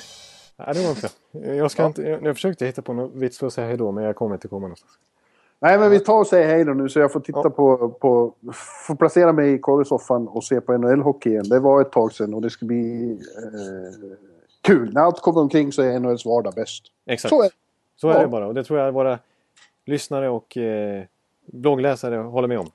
[0.57, 1.01] Ja, det var
[1.41, 1.53] bra.
[1.55, 3.91] Jag, ska inte, jag, jag försökte hitta på något vits för att säga hej då,
[3.91, 4.91] men jag kommer inte komma någonstans.
[5.59, 7.49] Nej, men vi tar och säger hej då nu så jag får titta Ja.
[7.49, 8.33] på, på...
[8.87, 11.49] Får placera mig i korrisoffan och se på NHL-hockey igen.
[11.49, 14.17] Det var ett tag sedan och det ska bli eh,
[14.61, 14.93] kul.
[14.93, 16.83] När allt kommer omkring så är NHLs vardag bäst.
[17.05, 17.29] Exakt.
[17.29, 17.49] Så är
[17.95, 18.19] Så är Ja.
[18.21, 18.47] det bara.
[18.47, 19.19] Och det tror jag våra
[19.85, 21.03] lyssnare och eh,
[21.45, 22.69] bloggläsare håller med om.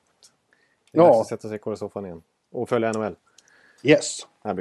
[0.92, 1.08] Det är Ja.
[1.08, 2.22] dags att sätta sig i korrespondenten igen.
[2.52, 3.16] Och följa NHL.
[3.82, 4.26] Yes.
[4.42, 4.54] Ja,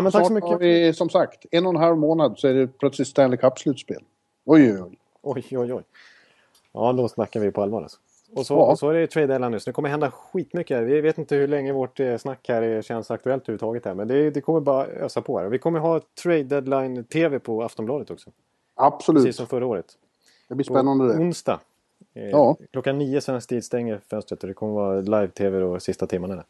[0.00, 0.60] men tack så har mycket.
[0.60, 4.02] vi, som sagt, en och en halv månad så är det plötsligt Stanley Cup-slutspel.
[4.44, 4.96] Oj, oj, oj.
[5.22, 5.82] Oj, oj, oj.
[6.72, 7.98] Ja, då snackar vi på allvar alltså.
[8.36, 8.70] Och så, Ja.
[8.70, 10.82] och så är det trade nu, så det kommer hända skitmycket.
[10.82, 13.84] Vi vet inte hur länge vårt eh, snack här är- känns aktuellt överhuvudtaget.
[13.84, 15.48] Här, men det, det kommer bara ösa på här.
[15.48, 18.30] Vi kommer ha trade deadline TV på Aftonbladet också.
[18.74, 19.22] Absolut.
[19.24, 19.86] Precis som förra året.
[20.48, 21.18] Det blir spännande det.
[21.20, 21.60] onsdag.
[22.14, 22.56] Eh, Ja.
[22.72, 26.34] Klockan nio svensk tid stänger fönstret och det kommer vara live-TV då ska timmarna.
[26.34, 26.44] Där.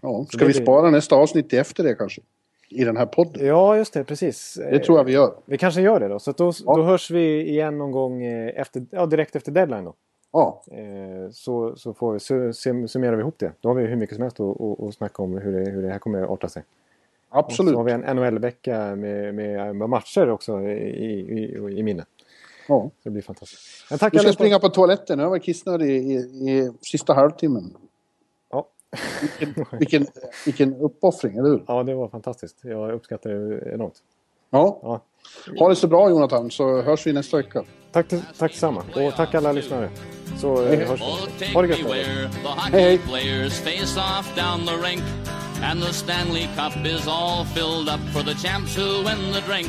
[0.00, 0.26] Ja.
[0.30, 2.20] Ska vi spara nästa avsnitt till efter det kanske?
[2.68, 3.46] I den här podden?
[3.46, 4.04] Ja, just det.
[4.04, 4.54] Precis.
[4.70, 5.34] Det tror jag vi gör.
[5.44, 6.18] Vi kanske gör det då.
[6.18, 6.74] Så då, Ja.
[6.76, 9.84] då hörs vi igen någon gång eh, efter, ja, direkt efter deadline.
[9.84, 9.94] Då.
[10.32, 13.52] Ja, Eh, så, så, får vi, så sum- summerar vi ihop det.
[13.60, 15.82] Då har vi hur mycket som helst att, att, att snacka om hur det, hur
[15.82, 16.62] det här kommer att arta sig.
[17.28, 17.72] Och absolut.
[17.72, 20.68] så har vi en NHL-vecka med, med, matcher också i,
[21.38, 22.04] i, i minne.
[22.68, 22.90] Ja.
[23.02, 23.62] Det blir fantastiskt.
[23.90, 24.34] Men tack Du ska allihopa.
[24.38, 25.18] springa på toaletten.
[25.18, 27.74] Jag var kissnödig i, i, i sista halvtimmen.
[29.38, 30.06] Vilken, vilken,
[30.44, 31.64] vilken uppoffring, eller hur?
[31.66, 32.56] ja, det var fantastiskt.
[32.62, 34.02] Jag uppskattar det enormt.
[34.50, 34.80] Ja.
[34.82, 35.00] Ja.
[35.58, 37.64] Ha det så bra Jonathan, så hörs vi nästa vecka.
[37.92, 38.06] Tack,
[38.38, 38.80] tack samma.
[38.94, 39.90] Och tack alla lyssnare.
[40.40, 40.86] Så eh, Hej, hej.
[40.86, 41.38] hörs Oh, vi.
[41.38, 41.78] take Ha det gött.
[44.66, 45.02] the rink.
[45.62, 49.68] And the Stanley Cup is all filled up for the champs who win the drink.